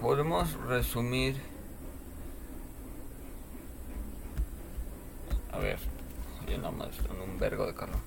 podemos 0.00 0.52
resumir. 0.68 1.36
A 5.52 5.58
ver, 5.58 5.78
yo 6.46 6.58
nomás 6.58 6.98
en 6.98 7.20
un 7.20 7.38
vergo 7.38 7.66
de 7.66 7.74
carro. 7.74 7.98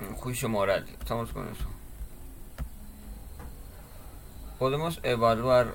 Un 0.00 0.14
juicio 0.14 0.48
moral, 0.48 0.86
estamos 1.00 1.30
con 1.32 1.48
eso. 1.48 1.66
Podemos 4.58 5.00
evaluar 5.02 5.74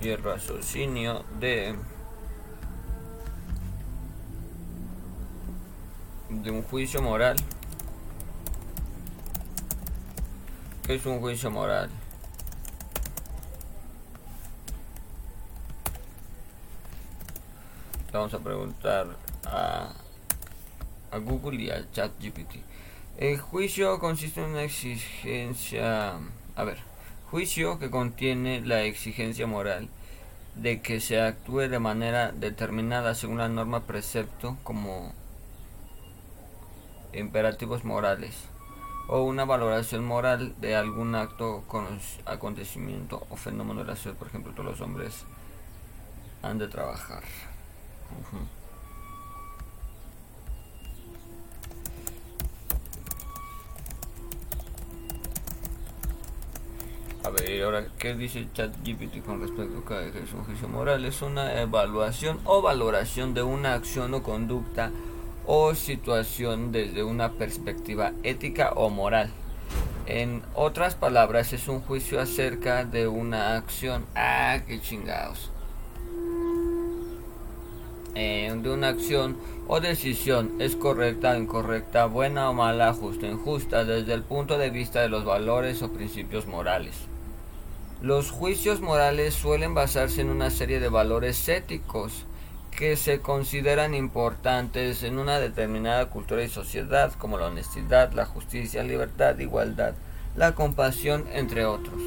y 0.00 0.08
el 0.08 0.22
raciocinio 0.22 1.24
de 1.38 1.74
de 6.28 6.50
un 6.50 6.62
juicio 6.62 7.02
moral 7.02 7.36
¿Qué 10.86 10.94
es 10.94 11.06
un 11.06 11.20
juicio 11.20 11.50
moral? 11.50 11.90
vamos 18.12 18.34
a 18.34 18.40
preguntar 18.40 19.06
a, 19.46 19.92
a 21.10 21.18
Google 21.18 21.62
y 21.62 21.70
a 21.70 21.90
ChatGPT. 21.90 22.56
El 23.18 23.38
juicio 23.38 23.98
consiste 23.98 24.42
en 24.42 24.50
una 24.50 24.62
exigencia, 24.62 26.14
a 26.56 26.64
ver, 26.64 26.78
Juicio 27.30 27.78
que 27.78 27.90
contiene 27.90 28.60
la 28.60 28.82
exigencia 28.82 29.46
moral 29.46 29.88
de 30.56 30.82
que 30.82 30.98
se 30.98 31.20
actúe 31.20 31.68
de 31.68 31.78
manera 31.78 32.32
determinada 32.32 33.14
según 33.14 33.38
la 33.38 33.48
norma 33.48 33.86
precepto 33.86 34.56
como 34.64 35.12
imperativos 37.12 37.84
morales 37.84 38.34
o 39.06 39.22
una 39.22 39.44
valoración 39.44 40.04
moral 40.04 40.60
de 40.60 40.74
algún 40.74 41.14
acto, 41.14 41.62
acontecimiento 42.26 43.24
o 43.30 43.36
fenómeno 43.36 43.82
de 43.82 43.86
la 43.86 43.94
sociedad. 43.94 44.16
Por 44.16 44.26
ejemplo, 44.26 44.52
todos 44.52 44.72
los 44.72 44.80
hombres 44.80 45.24
han 46.42 46.58
de 46.58 46.66
trabajar. 46.66 47.22
Ver, 57.30 57.62
ahora, 57.62 57.86
¿qué 57.98 58.14
dice 58.14 58.48
ChatGPT 58.52 59.24
con 59.24 59.40
respecto 59.40 59.94
a 59.94 60.02
es 60.02 60.32
un 60.32 60.44
juicio 60.44 60.68
moral? 60.68 61.04
Es 61.04 61.22
una 61.22 61.60
evaluación 61.60 62.40
o 62.44 62.60
valoración 62.60 63.34
de 63.34 63.42
una 63.42 63.74
acción 63.74 64.14
o 64.14 64.22
conducta 64.22 64.90
o 65.46 65.74
situación 65.74 66.72
desde 66.72 67.04
una 67.04 67.32
perspectiva 67.32 68.12
ética 68.24 68.72
o 68.74 68.90
moral. 68.90 69.30
En 70.06 70.42
otras 70.54 70.96
palabras, 70.96 71.52
es 71.52 71.68
un 71.68 71.80
juicio 71.80 72.20
acerca 72.20 72.84
de 72.84 73.06
una 73.06 73.56
acción. 73.56 74.06
Ah, 74.16 74.58
qué 74.66 74.80
chingados. 74.80 75.52
Eh, 78.16 78.52
de 78.60 78.70
una 78.70 78.88
acción 78.88 79.36
o 79.68 79.80
decisión 79.80 80.60
es 80.60 80.74
correcta 80.74 81.30
o 81.30 81.36
incorrecta, 81.36 82.06
buena 82.06 82.50
o 82.50 82.54
mala, 82.54 82.92
justa 82.92 83.26
o 83.26 83.30
injusta, 83.30 83.84
desde 83.84 84.14
el 84.14 84.24
punto 84.24 84.58
de 84.58 84.70
vista 84.70 85.00
de 85.00 85.08
los 85.08 85.24
valores 85.24 85.80
o 85.82 85.92
principios 85.92 86.48
morales. 86.48 87.09
Los 88.02 88.30
juicios 88.30 88.80
morales 88.80 89.34
suelen 89.34 89.74
basarse 89.74 90.22
en 90.22 90.30
una 90.30 90.48
serie 90.48 90.80
de 90.80 90.88
valores 90.88 91.46
éticos 91.50 92.24
que 92.70 92.96
se 92.96 93.20
consideran 93.20 93.92
importantes 93.92 95.02
en 95.02 95.18
una 95.18 95.38
determinada 95.38 96.06
cultura 96.06 96.42
y 96.42 96.48
sociedad, 96.48 97.12
como 97.12 97.36
la 97.36 97.48
honestidad, 97.48 98.12
la 98.14 98.24
justicia, 98.24 98.82
libertad, 98.84 99.38
igualdad, 99.38 99.92
la 100.34 100.54
compasión, 100.54 101.26
entre 101.34 101.66
otros. 101.66 102.00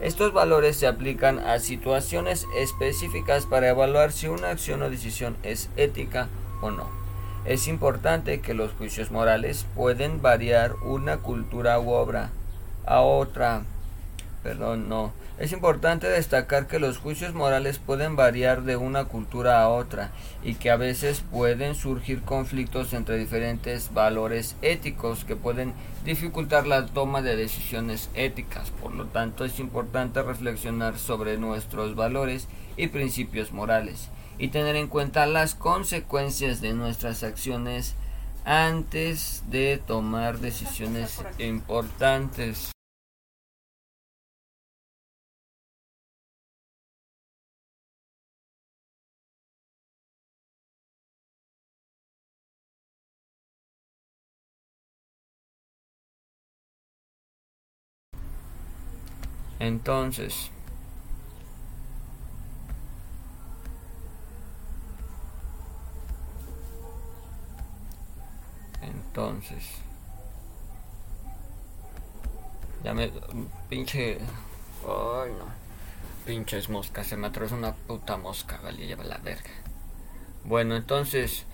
Estos 0.00 0.32
valores 0.32 0.78
se 0.78 0.86
aplican 0.86 1.38
a 1.40 1.58
situaciones 1.58 2.46
específicas 2.56 3.44
para 3.44 3.68
evaluar 3.68 4.12
si 4.12 4.28
una 4.28 4.48
acción 4.48 4.80
o 4.80 4.88
decisión 4.88 5.36
es 5.42 5.68
ética 5.76 6.28
o 6.62 6.70
no. 6.70 6.88
Es 7.44 7.68
importante 7.68 8.40
que 8.40 8.54
los 8.54 8.72
juicios 8.72 9.10
morales 9.10 9.66
pueden 9.74 10.22
variar 10.22 10.76
una 10.82 11.18
cultura 11.18 11.78
u 11.78 11.90
obra 11.90 12.30
a 12.86 13.02
otra. 13.02 13.64
Perdón, 14.42 14.88
no 14.88 15.12
es 15.38 15.52
importante 15.52 16.08
destacar 16.08 16.66
que 16.66 16.78
los 16.78 16.96
juicios 16.96 17.34
morales 17.34 17.78
pueden 17.78 18.16
variar 18.16 18.62
de 18.62 18.76
una 18.76 19.04
cultura 19.04 19.60
a 19.60 19.68
otra 19.68 20.10
y 20.42 20.54
que 20.54 20.70
a 20.70 20.76
veces 20.76 21.22
pueden 21.30 21.74
surgir 21.74 22.22
conflictos 22.22 22.94
entre 22.94 23.18
diferentes 23.18 23.92
valores 23.92 24.56
éticos 24.62 25.24
que 25.26 25.36
pueden 25.36 25.74
dificultar 26.06 26.66
la 26.66 26.86
toma 26.86 27.20
de 27.20 27.36
decisiones 27.36 28.08
éticas. 28.14 28.70
Por 28.70 28.94
lo 28.94 29.06
tanto, 29.06 29.44
es 29.44 29.58
importante 29.58 30.22
reflexionar 30.22 30.98
sobre 30.98 31.36
nuestros 31.36 31.94
valores 31.94 32.48
y 32.78 32.86
principios 32.86 33.52
morales 33.52 34.08
y 34.38 34.48
tener 34.48 34.76
en 34.76 34.88
cuenta 34.88 35.26
las 35.26 35.54
consecuencias 35.54 36.62
de 36.62 36.72
nuestras 36.72 37.22
acciones 37.22 37.94
antes 38.46 39.42
de 39.50 39.82
tomar 39.86 40.38
decisiones 40.38 41.22
importantes. 41.38 42.75
Entonces, 59.58 60.50
entonces, 68.82 69.64
ya 72.84 72.92
me, 72.92 73.10
pinche, 73.68 74.18
ay 74.84 75.30
no, 75.38 75.46
pinches 76.26 76.68
moscas, 76.68 77.06
se 77.06 77.16
me 77.16 77.28
atravesó 77.28 77.54
una 77.54 77.72
puta 77.72 78.18
mosca, 78.18 78.60
vale, 78.62 78.86
lleva 78.86 79.04
la 79.04 79.18
verga. 79.18 79.50
Bueno, 80.44 80.76
entonces, 80.76 81.46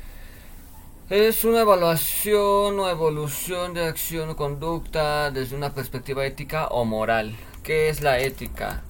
es 1.09 1.45
una 1.45 1.61
evaluación 1.61 2.81
o 2.81 2.89
evolución 2.89 3.75
de 3.75 3.87
acción 3.87 4.31
o 4.31 4.37
conducta 4.37 5.31
desde 5.31 5.57
una 5.57 5.73
perspectiva 5.73 6.27
ética 6.27 6.67
o 6.67 6.85
moral. 6.85 7.37
¿Qué 7.63 7.89
es 7.89 8.01
la 8.01 8.19
ética? 8.19 8.83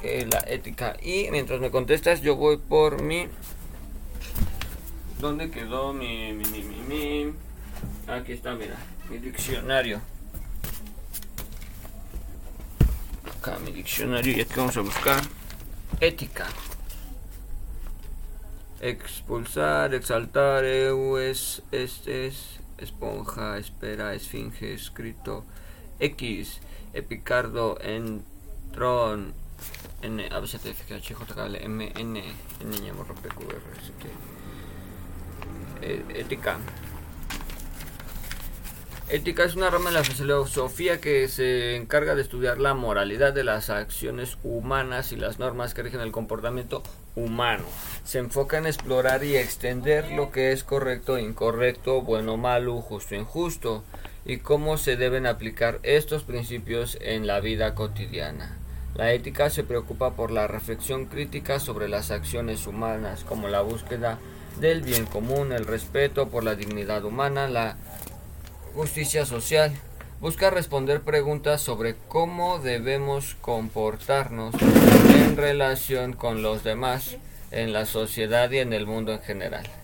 ¿Qué 0.00 0.20
es 0.20 0.32
la 0.32 0.38
ética? 0.46 0.96
Y 1.02 1.28
mientras 1.32 1.60
me 1.60 1.70
contestas, 1.70 2.20
yo 2.20 2.36
voy 2.36 2.58
por 2.58 3.02
mi. 3.02 3.26
¿Dónde 5.18 5.50
quedó 5.50 5.92
mi, 5.92 6.32
mi, 6.32 6.44
mi, 6.44 6.62
mi, 6.62 7.32
Aquí 8.06 8.32
está, 8.32 8.54
mira, 8.54 8.76
mi 9.10 9.18
diccionario. 9.18 10.00
Acá 13.38 13.58
mi 13.58 13.72
diccionario 13.72 14.36
y 14.36 14.40
aquí 14.40 14.52
vamos 14.56 14.76
a 14.76 14.80
buscar 14.80 15.20
ética. 16.00 16.46
Expulsar, 18.80 19.92
exaltar, 19.94 20.64
es, 20.64 21.62
este 21.72 22.28
es, 22.28 22.60
esponja, 22.78 23.58
espera, 23.58 24.14
esfinge, 24.14 24.72
escrito. 24.72 25.44
X, 26.00 26.60
Epicardo, 26.92 27.78
Entron, 27.80 29.34
N, 30.02 30.28
M, 30.28 31.92
N, 31.94 31.94
N, 31.96 32.22
Ñ, 32.60 32.88
M, 32.88 33.04
P, 33.22 33.28
Q, 33.28 33.44
R, 33.48 33.60
S, 33.78 33.92
T. 34.00 34.10
Ética. 36.18 36.58
Ética 39.08 39.42
es 39.44 39.56
una 39.56 39.70
rama 39.70 39.90
de 39.90 39.96
la 39.96 40.04
filosofía 40.04 41.00
que 41.00 41.26
se 41.26 41.74
encarga 41.74 42.14
de 42.14 42.22
estudiar 42.22 42.58
la 42.58 42.74
moralidad 42.74 43.32
de 43.32 43.42
las 43.42 43.68
acciones 43.68 44.38
humanas 44.44 45.10
y 45.10 45.16
las 45.16 45.40
normas 45.40 45.74
que 45.74 45.82
rigen 45.82 46.00
el 46.00 46.12
comportamiento 46.12 46.84
humano. 47.16 47.64
Se 48.04 48.18
enfoca 48.20 48.58
en 48.58 48.66
explorar 48.66 49.24
y 49.24 49.36
extender 49.36 50.12
lo 50.12 50.30
que 50.30 50.52
es 50.52 50.62
correcto 50.62 51.18
incorrecto, 51.18 52.02
bueno 52.02 52.36
malo, 52.36 52.80
justo 52.82 53.16
injusto, 53.16 53.82
y 54.30 54.38
cómo 54.38 54.76
se 54.76 54.96
deben 54.96 55.26
aplicar 55.26 55.80
estos 55.82 56.22
principios 56.22 56.96
en 57.00 57.26
la 57.26 57.40
vida 57.40 57.74
cotidiana. 57.74 58.56
La 58.94 59.12
ética 59.12 59.50
se 59.50 59.64
preocupa 59.64 60.12
por 60.12 60.30
la 60.30 60.46
reflexión 60.46 61.06
crítica 61.06 61.58
sobre 61.58 61.88
las 61.88 62.12
acciones 62.12 62.68
humanas, 62.68 63.24
como 63.24 63.48
la 63.48 63.60
búsqueda 63.62 64.20
del 64.60 64.82
bien 64.82 65.04
común, 65.06 65.50
el 65.50 65.66
respeto 65.66 66.28
por 66.28 66.44
la 66.44 66.54
dignidad 66.54 67.04
humana, 67.04 67.48
la 67.48 67.76
justicia 68.72 69.26
social. 69.26 69.72
Busca 70.20 70.48
responder 70.48 71.00
preguntas 71.00 71.60
sobre 71.60 71.96
cómo 72.06 72.60
debemos 72.60 73.34
comportarnos 73.40 74.54
en 74.62 75.36
relación 75.36 76.12
con 76.12 76.40
los 76.40 76.62
demás, 76.62 77.16
en 77.50 77.72
la 77.72 77.84
sociedad 77.84 78.48
y 78.52 78.58
en 78.58 78.74
el 78.74 78.86
mundo 78.86 79.12
en 79.12 79.22
general. 79.22 79.79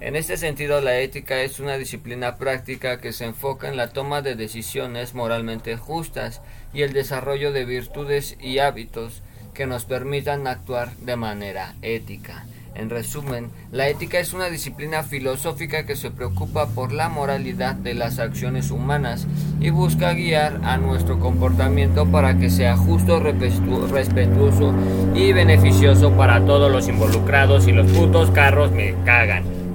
En 0.00 0.16
este 0.16 0.38
sentido, 0.38 0.80
la 0.80 0.98
ética 0.98 1.42
es 1.42 1.60
una 1.60 1.76
disciplina 1.76 2.36
práctica 2.36 3.00
que 3.00 3.12
se 3.12 3.26
enfoca 3.26 3.68
en 3.68 3.76
la 3.76 3.88
toma 3.88 4.22
de 4.22 4.34
decisiones 4.34 5.14
moralmente 5.14 5.76
justas 5.76 6.40
y 6.72 6.82
el 6.82 6.94
desarrollo 6.94 7.52
de 7.52 7.66
virtudes 7.66 8.38
y 8.40 8.60
hábitos 8.60 9.22
que 9.52 9.66
nos 9.66 9.84
permitan 9.84 10.46
actuar 10.46 10.96
de 10.96 11.16
manera 11.16 11.74
ética. 11.82 12.46
En 12.74 12.88
resumen, 12.88 13.50
la 13.72 13.88
ética 13.88 14.20
es 14.20 14.32
una 14.32 14.48
disciplina 14.48 15.02
filosófica 15.02 15.84
que 15.84 15.96
se 15.96 16.10
preocupa 16.10 16.68
por 16.68 16.92
la 16.92 17.10
moralidad 17.10 17.74
de 17.74 17.92
las 17.92 18.20
acciones 18.20 18.70
humanas 18.70 19.26
y 19.60 19.68
busca 19.68 20.14
guiar 20.14 20.60
a 20.64 20.78
nuestro 20.78 21.18
comportamiento 21.18 22.06
para 22.06 22.38
que 22.38 22.48
sea 22.48 22.74
justo, 22.74 23.20
respetuoso 23.20 24.74
y 25.14 25.34
beneficioso 25.34 26.12
para 26.12 26.42
todos 26.46 26.72
los 26.72 26.88
involucrados 26.88 27.68
y 27.68 27.72
los 27.72 27.90
putos 27.90 28.30
carros 28.30 28.72
me 28.72 28.94
cagan. 29.04 29.69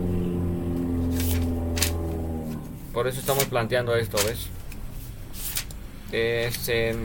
Por 2.96 3.08
eso 3.08 3.20
estamos 3.20 3.44
planteando 3.46 3.94
esto, 3.96 4.18
¿ves? 4.26 4.48
S 6.14 6.96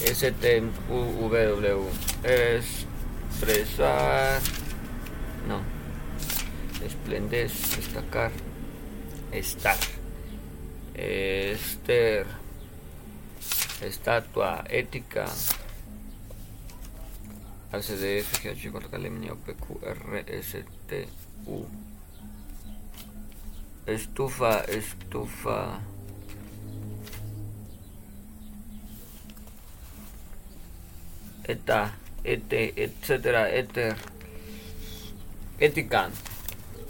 S 0.00 0.32
T 0.32 0.62
U 0.88 1.28
W 1.28 1.88
expresar 3.28 4.40
no. 5.48 5.60
Esplendez, 6.86 7.76
destacar, 7.76 8.30
estar. 9.32 9.76
Ester. 10.94 12.26
Estatua, 13.82 14.64
ética. 14.70 15.26
ACDF, 17.72 18.40
GH, 18.40 18.70
PQ, 19.44 19.82
R, 19.82 20.24
S, 20.28 20.64
T, 20.86 21.08
U. 21.46 21.66
Estufa, 23.86 24.62
estufa. 24.62 25.78
Eta, 31.44 31.94
ete, 32.24 32.74
etcétera, 32.82 33.48
éter. 33.54 33.94
Ética. 35.60 36.10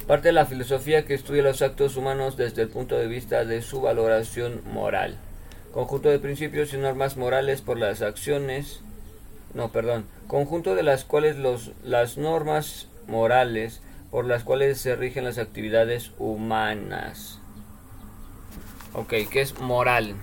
Parte 0.07 0.29
de 0.29 0.33
la 0.33 0.47
filosofía 0.47 1.05
que 1.05 1.13
estudia 1.13 1.43
los 1.43 1.61
actos 1.61 1.99
humanos 1.99 2.39
desde 2.39 2.63
el 2.63 2.69
punto 2.69 2.97
de 2.97 3.09
vista 3.09 3.45
de 3.45 3.61
su 3.61 3.83
valoración 3.83 4.63
moral. 4.73 5.19
Conjunto 5.75 6.09
de 6.09 6.19
principios 6.19 6.73
y 6.73 6.79
normas 6.79 7.19
morales 7.19 7.61
por 7.61 7.79
las 7.79 8.01
acciones. 8.01 8.81
No, 9.53 9.71
perdón. 9.71 10.07
Conjunto 10.29 10.75
de 10.75 10.83
las 10.83 11.05
cuales 11.05 11.37
los, 11.37 11.73
las 11.85 12.17
normas 12.17 12.89
morales 13.07 13.83
por 14.17 14.25
las 14.25 14.45
cuales 14.45 14.81
se 14.81 14.97
rigen 14.97 15.25
las 15.25 15.37
actividades 15.37 16.11
humanas. 16.17 17.39
Ok, 18.95 19.13
¿qué 19.31 19.43
es 19.43 19.61
moral? 19.61 20.15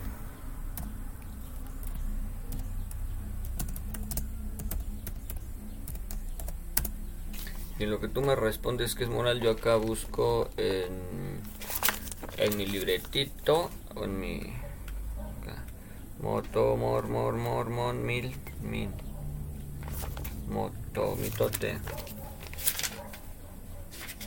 Y 7.78 7.86
lo 7.86 8.00
que 8.00 8.08
tú 8.08 8.24
me 8.24 8.36
respondes 8.36 8.96
que 8.96 9.04
es 9.04 9.12
moral, 9.12 9.42
yo 9.42 9.52
acá 9.52 9.76
busco 9.76 10.50
en, 10.58 11.40
en 12.38 12.58
mi 12.58 12.66
libretito 12.66 13.70
o 13.94 14.06
en 14.06 14.20
mi 14.20 14.42
moto, 16.20 16.76
mor, 16.78 17.08
mor, 17.08 17.36
mor, 17.36 17.94
mil, 17.94 18.36
mil, 18.64 18.90
moto, 20.50 21.16
mitote, 21.22 21.78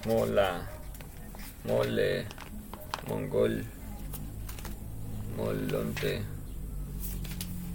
mola, 0.07 0.63
mole, 1.65 2.27
mongol, 3.09 3.65
molonte, 5.37 6.23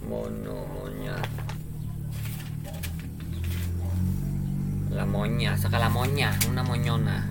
mono, 0.08 0.64
moña. 0.74 1.16
La 4.90 5.04
moña, 5.04 5.58
saca 5.58 5.78
la 5.78 5.90
moña, 5.90 6.32
una 6.48 6.62
moñona. 6.62 7.28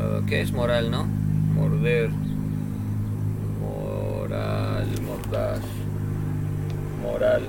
Uh, 0.00 0.26
¿Qué 0.26 0.40
es 0.40 0.52
moral, 0.52 0.90
no? 0.90 1.04
Morder. 1.54 2.10
Moral, 3.60 4.88
mordaz. 5.02 5.60
Moral. 7.02 7.42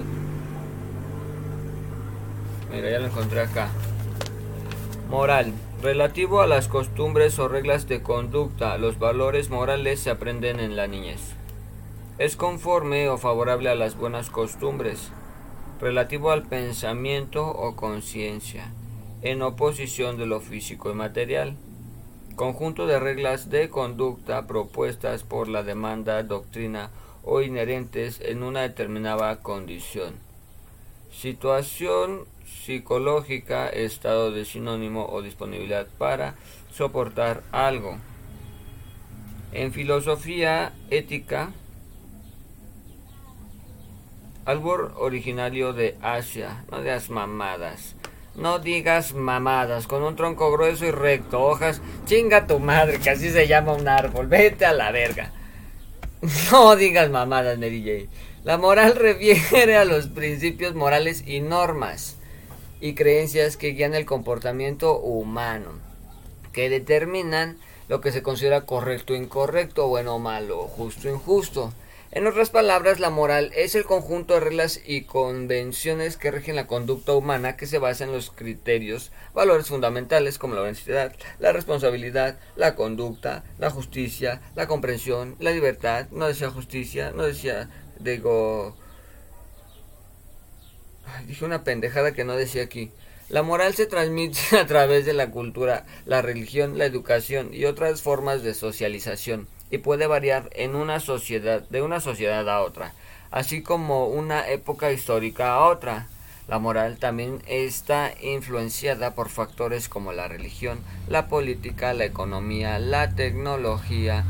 Mira, 2.72 2.92
ya 2.92 3.00
lo 3.00 3.08
encontré 3.08 3.42
acá. 3.42 3.70
Moral. 5.10 5.54
Relativo 5.82 6.42
a 6.42 6.48
las 6.48 6.68
costumbres 6.68 7.38
o 7.38 7.48
reglas 7.48 7.88
de 7.88 8.02
conducta, 8.02 8.80
los 8.80 8.98
valores 8.98 9.52
morales 9.52 10.00
se 10.00 10.10
aprenden 10.10 10.60
en 10.60 10.76
la 10.76 10.88
niñez. 10.88 11.36
Es 12.18 12.36
conforme 12.36 13.10
o 13.10 13.20
favorable 13.20 13.70
a 13.70 13.76
las 13.76 13.96
buenas 13.96 14.32
costumbres. 14.32 15.12
Relativo 15.80 16.32
al 16.32 16.48
pensamiento 16.48 17.48
o 17.48 17.76
conciencia 17.76 18.74
en 19.22 19.44
oposición 19.44 20.18
de 20.18 20.26
lo 20.26 20.40
físico 20.40 20.90
y 20.90 20.96
material. 20.96 21.56
Conjunto 22.36 22.88
de 22.88 23.00
reglas 23.00 23.52
de 23.52 23.70
conducta 23.70 24.48
propuestas 24.48 25.22
por 25.22 25.48
la 25.48 25.62
demanda, 25.62 26.24
doctrina 26.24 26.90
o 27.24 27.42
inherentes 27.42 28.20
en 28.22 28.42
una 28.42 28.62
determinada 28.62 29.42
condición. 29.42 30.16
Situación 31.12 32.26
psicológica, 32.48 33.70
estado 33.70 34.32
de 34.32 34.46
sinónimo 34.46 35.06
o 35.06 35.22
disponibilidad 35.22 35.88
para 35.98 36.36
soportar 36.72 37.44
algo. 37.52 37.98
En 39.52 39.72
filosofía 39.72 40.74
ética, 40.90 41.52
árbol 44.46 44.94
originario 44.98 45.74
de 45.74 45.98
Asia, 46.02 46.66
no 46.72 46.82
de 46.82 46.92
las 46.92 47.10
mamadas. 47.10 47.96
No 48.36 48.60
digas 48.60 49.14
mamadas, 49.14 49.88
con 49.88 50.04
un 50.04 50.16
tronco 50.16 50.52
grueso 50.52 50.86
y 50.86 50.92
recto, 50.92 51.42
hojas, 51.42 51.82
chinga 52.06 52.46
tu 52.46 52.60
madre, 52.60 53.00
que 53.00 53.10
así 53.10 53.32
se 53.32 53.48
llama 53.48 53.74
un 53.74 53.88
árbol, 53.88 54.28
vete 54.28 54.66
a 54.66 54.74
la 54.74 54.92
verga. 54.92 55.32
No 56.52 56.76
digas 56.76 57.10
mamadas, 57.10 57.58
Mary. 57.60 58.10
La 58.44 58.58
moral 58.58 58.96
refiere 58.96 59.78
a 59.78 59.86
los 59.86 60.08
principios 60.08 60.74
morales 60.74 61.24
y 61.28 61.42
normas 61.42 62.17
y 62.80 62.94
creencias 62.94 63.58
que 63.58 63.70
guían 63.70 63.94
el 63.94 64.06
comportamiento 64.06 65.00
humano, 65.00 65.72
que 66.54 66.70
determinan 66.70 67.58
lo 67.88 68.02
que 68.02 68.12
se 68.12 68.22
considera 68.22 68.62
correcto 68.62 69.14
o 69.14 69.16
incorrecto, 69.16 69.88
bueno 69.88 70.16
o 70.16 70.20
malo, 70.20 70.68
justo 70.68 71.08
o 71.08 71.12
injusto. 71.12 71.74
En 72.10 72.26
otras 72.26 72.50
palabras, 72.50 73.02
la 73.02 73.10
moral 73.10 73.52
es 73.54 73.76
el 73.76 73.84
conjunto 73.84 74.34
de 74.34 74.40
reglas 74.40 74.82
y 74.86 75.02
convenciones 75.02 76.16
que 76.16 76.32
rigen 76.32 76.56
la 76.56 76.66
conducta 76.66 77.14
humana 77.14 77.58
que 77.58 77.68
se 77.68 77.80
basa 77.80 78.06
en 78.06 78.14
los 78.14 78.32
criterios, 78.32 79.12
valores 79.34 79.68
fundamentales 79.68 80.38
como 80.38 80.56
la 80.56 80.62
honestidad, 80.62 81.14
la 81.40 81.52
responsabilidad, 81.52 82.40
la 82.56 82.76
conducta, 82.76 83.44
la 83.60 83.70
justicia, 83.72 84.42
la 84.56 84.68
comprensión, 84.68 85.36
la 85.40 85.52
libertad. 85.52 86.08
No 86.12 86.28
decía 86.28 86.50
justicia, 86.50 87.12
no 87.12 87.24
decía, 87.24 87.70
digo... 88.00 88.76
dije 91.28 91.46
una 91.46 91.64
pendejada 91.64 92.14
que 92.14 92.24
no 92.24 92.36
decía 92.36 92.64
aquí. 92.64 92.92
La 93.30 93.44
moral 93.44 93.74
se 93.74 93.86
transmite 93.86 94.40
a 94.60 94.66
través 94.66 95.06
de 95.06 95.14
la 95.14 95.32
cultura, 95.32 95.86
la 96.06 96.22
religión, 96.22 96.78
la 96.78 96.86
educación 96.86 97.50
y 97.54 97.66
otras 97.66 98.02
formas 98.02 98.44
de 98.44 98.54
socialización 98.54 99.48
y 99.70 99.80
puede 99.80 100.08
variar 100.08 100.50
en 100.54 100.76
una 100.76 101.00
sociedad 101.00 101.62
de 101.70 101.82
una 101.82 102.00
sociedad 102.00 102.48
a 102.50 102.62
otra, 102.62 102.94
así 103.32 103.62
como 103.62 104.08
una 104.08 104.48
época 104.48 104.92
histórica 104.92 105.54
a 105.54 105.68
otra. 105.68 106.08
La 106.48 106.60
moral 106.60 106.98
también 106.98 107.42
está 107.46 108.14
influenciada 108.22 109.14
por 109.14 109.28
factores 109.28 109.90
como 109.90 110.14
la 110.14 110.30
religión, 110.30 110.80
la 111.10 111.28
política, 111.28 111.94
la 111.94 112.06
economía, 112.06 112.80
la 112.80 113.14
tecnología, 113.16 114.24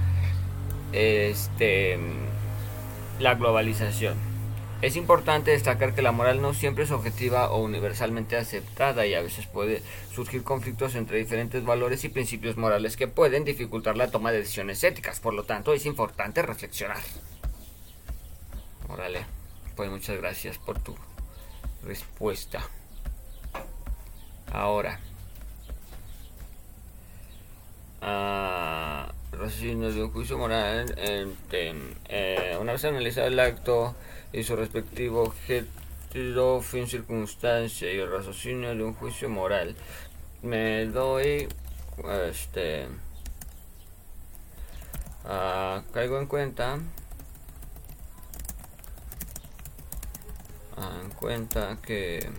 este, 0.94 2.00
la 3.20 3.36
globalización. 3.36 4.27
Es 4.80 4.96
importante 4.96 5.50
destacar 5.52 5.96
que 5.96 6.04
la 6.04 6.12
moral 6.12 6.40
no 6.40 6.54
siempre 6.54 6.84
es 6.84 6.92
objetiva 6.92 7.50
o 7.50 7.64
universalmente 7.64 8.38
aceptada 8.38 9.08
y 9.08 9.16
a 9.16 9.22
veces 9.24 9.48
puede 9.48 9.82
surgir 10.14 10.44
conflictos 10.44 10.94
entre 10.94 11.18
diferentes 11.18 11.66
valores 11.66 12.04
y 12.04 12.10
principios 12.10 12.58
morales 12.58 12.96
que 12.96 13.08
pueden 13.08 13.44
dificultar 13.44 13.98
la 13.98 14.12
toma 14.12 14.32
de 14.32 14.40
decisiones 14.40 14.84
éticas. 14.84 15.20
Por 15.20 15.34
lo 15.34 15.46
tanto, 15.46 15.74
es 15.74 15.88
importante 15.88 16.44
reflexionar. 16.44 17.00
Órale, 18.88 19.26
pues 19.76 19.90
muchas 19.90 20.18
gracias 20.18 20.60
por 20.60 20.78
tu 20.80 20.96
respuesta. 21.84 22.62
Ahora, 24.54 25.00
uh, 28.04 28.88
de 29.48 30.04
un 30.04 30.12
juicio 30.12 30.38
moral. 30.38 30.94
Eh, 30.98 32.58
una 32.60 32.74
vez 32.74 32.86
analizado 32.86 33.28
el 33.28 33.40
acto 33.40 33.96
y 34.38 34.44
su 34.44 34.56
respectivo 34.56 35.24
objeto, 35.24 36.62
fin, 36.62 36.88
circunstancia 36.88 37.92
y 37.92 37.98
el 37.98 38.12
raciocinio 38.12 38.76
de 38.76 38.84
un 38.84 38.94
juicio 38.94 39.30
moral, 39.30 39.76
me 40.44 40.86
doy 40.86 41.48
este 42.30 42.88
uh, 45.26 45.82
caigo 45.92 46.20
en 46.20 46.28
cuenta 46.28 46.78
en 50.78 51.10
cuenta 51.20 51.80
que 51.82 52.30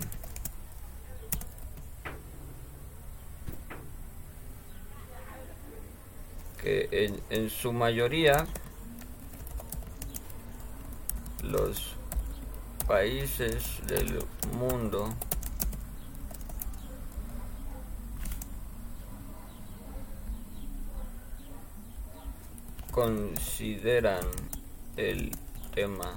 que 6.61 6.87
en, 6.91 7.19
en 7.29 7.49
su 7.49 7.73
mayoría 7.73 8.47
los 11.49 11.95
países 12.87 13.63
del 13.87 14.23
mundo 14.57 15.13
consideran 22.91 24.25
el 24.95 25.31
tema 25.73 26.13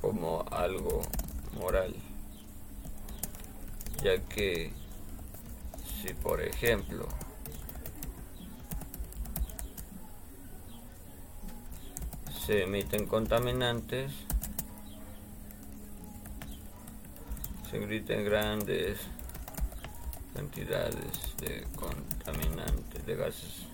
como 0.00 0.44
algo 0.52 1.02
moral, 1.58 1.94
ya 4.02 4.18
que 4.28 4.72
si 6.02 6.14
por 6.14 6.40
ejemplo 6.40 7.08
se 12.46 12.62
emiten 12.62 13.06
contaminantes, 13.06 14.25
se 17.76 18.24
grandes 18.24 18.98
cantidades 20.34 21.36
de 21.38 21.66
contaminantes, 21.76 23.04
de 23.04 23.16
gases, 23.16 23.66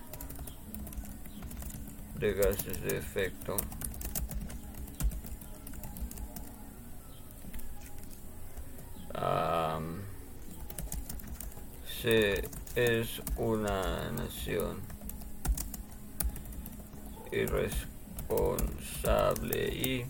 de 2.19 2.33
gases 2.33 2.81
de 2.81 2.97
efecto. 2.97 3.55
se 12.03 12.43
es 12.75 13.21
una 13.37 14.11
nación 14.11 14.77
y 17.31 17.45
responsable 17.45 19.73
y 19.73 20.05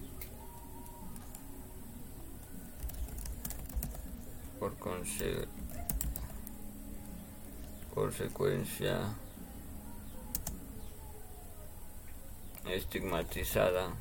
por 4.84 5.00
consecuencia 7.94 9.16
estigmatizada 12.68 13.94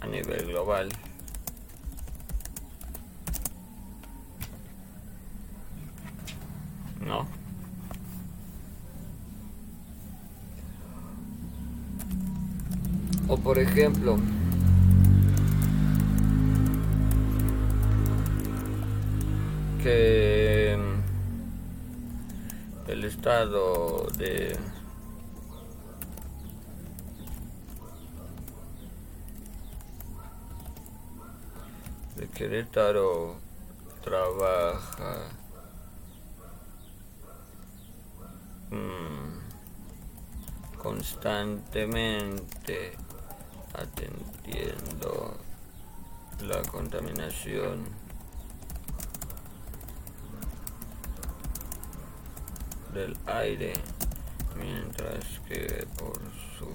a 0.00 0.06
nivel 0.06 0.46
global. 0.46 0.88
No. 7.00 7.26
O 13.28 13.36
por 13.38 13.58
ejemplo, 13.58 14.18
que 19.88 20.76
el 22.88 23.04
estado 23.04 24.06
de 24.18 24.58
Querétaro 32.34 33.36
trabaja 34.04 35.28
mm, 38.70 39.38
constantemente 40.78 42.92
atendiendo 43.74 45.36
la 46.42 46.62
contaminación 46.70 48.07
del 52.92 53.16
aire 53.26 53.72
mientras 54.56 55.40
que 55.48 55.86
por 55.96 56.18
su 56.58 56.68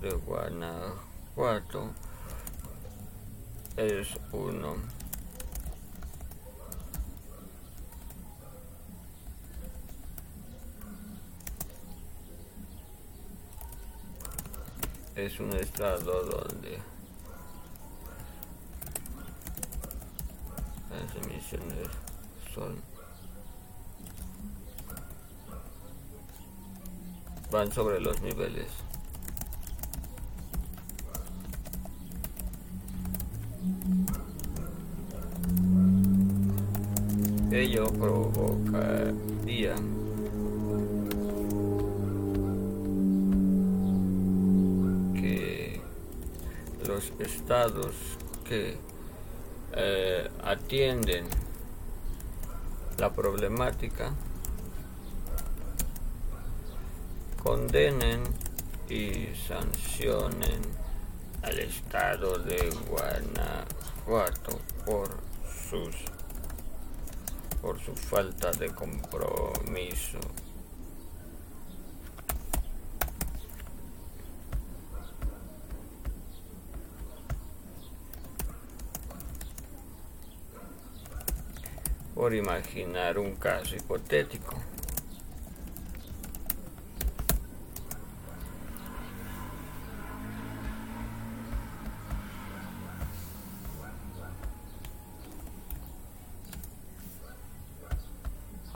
de 0.00 0.10
Guanajuato 0.14 1.90
es 3.76 4.08
uno. 4.32 4.76
Es 15.16 15.40
un 15.40 15.52
estado 15.52 16.24
donde 16.24 16.78
las 20.98 21.14
emisiones 21.24 21.88
son 22.54 22.76
van 27.50 27.72
sobre 27.72 28.00
los 28.00 28.20
niveles. 28.20 28.66
Ello 37.50 37.86
provocaría 37.86 39.74
estados 47.18 47.94
que 48.44 48.76
eh, 49.72 50.28
atienden 50.42 51.26
la 52.98 53.12
problemática 53.12 54.12
condenen 57.42 58.22
y 58.88 59.28
sancionen 59.46 60.60
al 61.42 61.58
estado 61.58 62.38
de 62.38 62.70
Guanajuato 62.88 64.58
por 64.84 65.08
sus 65.70 65.94
por 67.62 67.80
su 67.80 67.94
falta 67.94 68.50
de 68.52 68.68
compromiso 68.70 70.18
imaginar 82.34 83.18
un 83.18 83.34
caso 83.36 83.76
hipotético. 83.76 84.56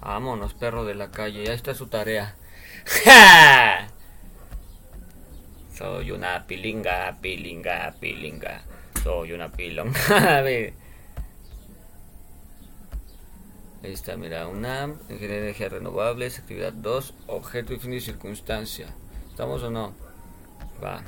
Vámonos, 0.01 0.53
perro 0.53 0.85
de 0.85 0.95
la 0.95 1.11
calle, 1.11 1.47
ya 1.47 1.55
está 1.55 1.75
su 1.75 1.87
tarea. 1.87 2.35
¡Ja! 3.05 3.89
Soy 5.75 6.11
una 6.11 6.47
pilinga, 6.47 7.17
pilinga, 7.21 7.95
pilinga. 7.99 8.63
Soy 9.03 9.33
una 9.33 9.51
pilonga. 9.51 10.43
Ahí 13.83 13.93
está, 13.93 14.17
mira, 14.17 14.47
una 14.47 14.95
ingeniería 15.09 15.37
de 15.37 15.43
energías 15.43 15.73
renovables, 15.73 16.39
actividad 16.39 16.73
2, 16.73 17.15
objeto 17.27 17.75
y 17.75 17.79
fin 17.79 17.91
de 17.91 18.01
circunstancia. 18.01 18.87
¿Estamos 19.29 19.63
o 19.65 19.71
no? 19.71 19.93
Va. 20.83 21.03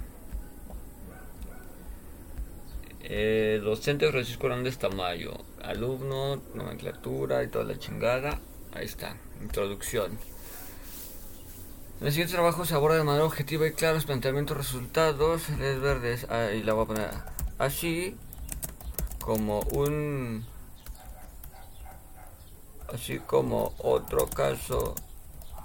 Eh, 3.03 3.61
docente 3.63 4.11
Francisco 4.11 4.47
Hernández 4.47 4.79
Tamayo. 4.79 5.35
Alumno, 5.63 6.43
nomenclatura 6.55 7.45
y 7.45 7.49
toda 7.49 7.65
la 7.65 7.79
chingada. 7.79 8.41
Ahí 8.73 8.87
está, 8.87 9.17
introducción. 9.41 10.19
En 12.01 12.09
el 12.09 12.13
siguiente 12.13 12.35
trabajo 12.35 12.65
se 12.65 12.75
aborda 12.75 12.97
de 12.97 13.05
manera 13.05 13.25
objetiva 13.25 13.69
y 13.69 13.73
clara 13.73 13.95
los 13.95 14.05
planteamientos, 14.05 14.57
resultados, 14.57 15.49
redes 15.59 15.81
verdes, 15.81 16.29
ahí 16.29 16.63
la 16.65 16.73
voy 16.73 16.85
a 16.85 16.87
poner 16.89 17.11
así 17.59 18.17
como 19.21 19.61
un 19.61 20.45
así 22.93 23.19
como 23.21 23.73
otro 23.79 24.29
caso 24.29 24.95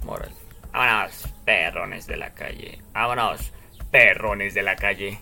moral. 0.03 0.31
Vámonos, 0.71 1.27
perrones 1.45 2.07
de 2.07 2.17
la 2.17 2.33
calle. 2.33 2.81
Vámonos, 2.93 3.51
perrones 3.91 4.53
de 4.53 4.63
la 4.63 4.75
calle. 4.75 5.19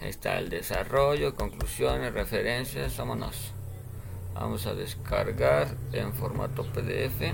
Está 0.00 0.38
el 0.38 0.50
desarrollo, 0.50 1.34
conclusiones, 1.34 2.12
referencias. 2.12 2.96
Vámonos. 2.96 3.52
Vamos 4.34 4.66
a 4.66 4.74
descargar 4.74 5.68
en 5.92 6.12
formato 6.12 6.64
PDF. 6.72 7.32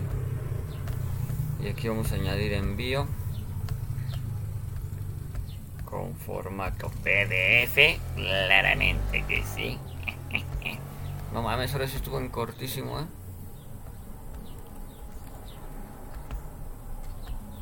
Y 1.61 1.69
aquí 1.69 1.89
vamos 1.89 2.13
a 2.13 2.15
añadir 2.15 2.53
envío 2.53 3.07
con 5.85 6.15
formato 6.17 6.91
PDF. 7.03 8.01
Claramente 8.15 9.25
que 9.29 9.43
sí. 9.45 9.79
no 11.35 11.43
mames, 11.43 11.73
ahora 11.75 11.87
sí 11.87 11.97
estuvo 11.97 12.19
en 12.19 12.31
cortísimo, 12.31 12.99
¿eh? 13.01 13.05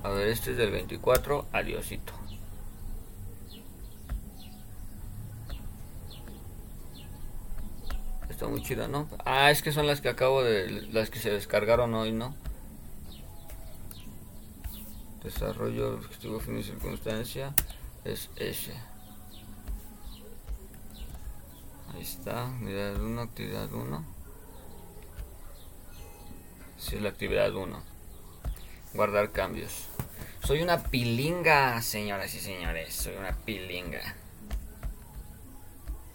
A 0.05 0.11
ver, 0.11 0.29
este 0.29 0.53
es 0.53 0.57
del 0.57 0.71
24. 0.71 1.47
Adiosito. 1.53 2.20
Está 8.41 8.49
muy 8.49 8.63
chida, 8.63 8.89
¿no? 8.89 9.07
Ah, 9.27 9.51
es 9.51 9.61
que 9.61 9.71
son 9.71 9.87
las 9.87 10.01
que 10.01 10.09
acabo 10.09 10.43
de... 10.43 10.89
Las 10.93 11.11
que 11.11 11.19
se 11.19 11.31
descargaron 11.31 11.93
hoy, 11.93 12.11
¿no? 12.11 12.35
Desarrollo, 15.23 15.97
objetivo, 15.97 16.41
fin 16.41 16.59
y 16.59 16.63
circunstancia 16.63 17.53
es 18.03 18.31
ese. 18.37 18.73
Ahí 21.93 22.01
está, 22.01 22.49
actividad 22.49 22.99
1, 22.99 23.21
actividad 23.21 23.73
1. 23.75 24.05
Si 26.79 26.97
es 26.97 27.03
la 27.03 27.11
actividad 27.11 27.55
1. 27.55 27.83
Guardar 28.95 29.33
cambios. 29.33 29.85
Soy 30.45 30.63
una 30.63 30.83
pilinga, 30.83 31.83
señoras 31.83 32.35
y 32.35 32.41
señores. 32.41 32.95
Soy 32.95 33.17
una 33.17 33.33
pilinga. 33.33 34.15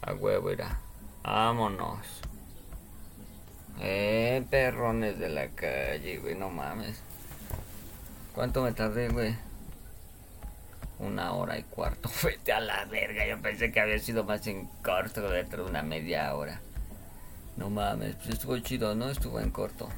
A 0.01 0.15
huevo 0.15 0.49
era. 0.49 0.84
Vámonos. 1.25 2.05
Eh, 3.81 4.45
perrones 4.51 5.17
de 5.17 5.29
la 5.29 5.47
calle, 5.47 6.19
güey, 6.19 6.35
no 6.35 6.51
mames. 6.51 7.01
¿Cuánto 8.35 8.61
me 8.61 8.73
tardé, 8.73 9.09
güey? 9.09 9.35
Una 10.99 11.33
hora 11.33 11.57
y 11.57 11.63
cuarto. 11.63 12.11
Vete 12.23 12.53
a 12.53 12.59
la 12.59 12.85
verga. 12.85 13.25
Yo 13.25 13.41
pensé 13.41 13.71
que 13.71 13.79
había 13.79 13.97
sido 13.97 14.23
más 14.23 14.45
en 14.45 14.67
corto 14.83 15.27
dentro 15.27 15.63
de 15.63 15.69
una 15.71 15.81
media 15.81 16.35
hora. 16.35 16.61
No 17.57 17.71
mames, 17.71 18.15
pues 18.17 18.29
estuvo 18.29 18.59
chido, 18.59 18.93
¿no? 18.93 19.09
Estuvo 19.09 19.39
en 19.39 19.49
corto. 19.49 19.89